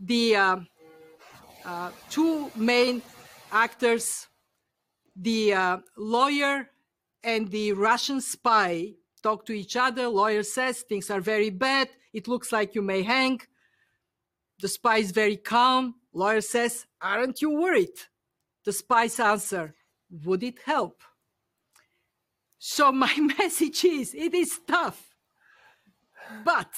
the 0.01 0.37
uh, 0.37 0.57
uh, 1.65 1.91
two 2.11 2.51
main 2.55 3.03
actors, 3.53 4.27
the 5.15 5.55
uh, 5.55 5.79
lawyer 5.97 6.69
and 7.23 7.51
the 7.51 7.73
Russian 7.73 8.21
spy, 8.21 8.95
talk 9.23 9.47
to 9.47 9.53
each 9.53 9.77
other. 9.77 10.09
Lawyer 10.09 10.43
says 10.43 10.83
things 10.83 11.11
are 11.11 11.21
very 11.21 11.51
bad. 11.51 11.89
It 12.13 12.29
looks 12.29 12.53
like 12.53 12.75
you 12.75 12.83
may 12.83 13.03
hang. 13.03 13.41
The 14.61 14.69
spy 14.69 14.99
is 14.99 15.11
very 15.11 15.37
calm. 15.37 15.97
Lawyer 16.13 16.41
says, 16.41 16.87
Aren't 17.01 17.43
you 17.43 17.51
worried? 17.51 17.99
The 18.65 18.73
spy's 18.73 19.21
answer, 19.21 19.75
Would 20.25 20.43
it 20.43 20.61
help? 20.65 21.03
So 22.59 22.91
my 22.93 23.15
message 23.39 23.85
is 23.85 24.15
it 24.15 24.35
is 24.35 24.61
tough, 24.67 25.15
but 26.45 26.73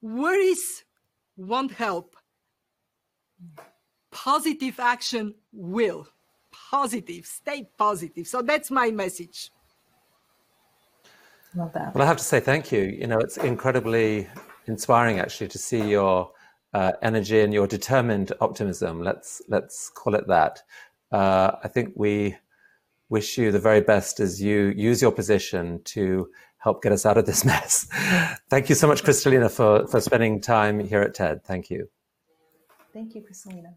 worries 0.00 0.84
won't 1.46 1.72
help. 1.72 2.16
Positive 4.10 4.78
action 4.78 5.34
will. 5.52 6.06
Positive, 6.52 7.26
stay 7.26 7.68
positive. 7.78 8.26
So 8.26 8.42
that's 8.42 8.70
my 8.70 8.90
message. 8.90 9.50
Love 11.54 11.72
that. 11.72 11.94
Well, 11.94 12.04
I 12.04 12.06
have 12.06 12.16
to 12.16 12.24
say 12.24 12.40
thank 12.40 12.70
you. 12.70 12.82
You 12.82 13.06
know, 13.06 13.18
it's 13.18 13.36
incredibly 13.36 14.28
inspiring 14.66 15.18
actually 15.18 15.48
to 15.48 15.58
see 15.58 15.90
your 15.90 16.30
uh, 16.74 16.92
energy 17.02 17.40
and 17.40 17.52
your 17.52 17.66
determined 17.66 18.32
optimism. 18.40 19.02
Let's 19.02 19.42
let's 19.48 19.90
call 19.90 20.14
it 20.14 20.28
that. 20.28 20.62
Uh, 21.10 21.52
I 21.64 21.68
think 21.68 21.92
we 21.96 22.36
wish 23.08 23.36
you 23.36 23.50
the 23.50 23.58
very 23.58 23.80
best 23.80 24.20
as 24.20 24.40
you 24.40 24.72
use 24.76 25.02
your 25.02 25.10
position 25.10 25.80
to 25.84 26.28
help 26.60 26.82
get 26.82 26.92
us 26.92 27.04
out 27.04 27.18
of 27.18 27.26
this 27.26 27.44
mess. 27.50 27.86
Thank 28.48 28.68
you 28.68 28.74
so 28.74 28.86
much, 28.86 29.02
Kristalina, 29.02 29.50
for, 29.50 29.86
for 29.88 30.00
spending 30.00 30.40
time 30.40 30.80
here 30.80 31.02
at 31.02 31.14
TED. 31.14 31.44
Thank 31.44 31.70
you. 31.70 31.88
Thank 32.92 33.14
you, 33.14 33.22
Kristalina. 33.22 33.74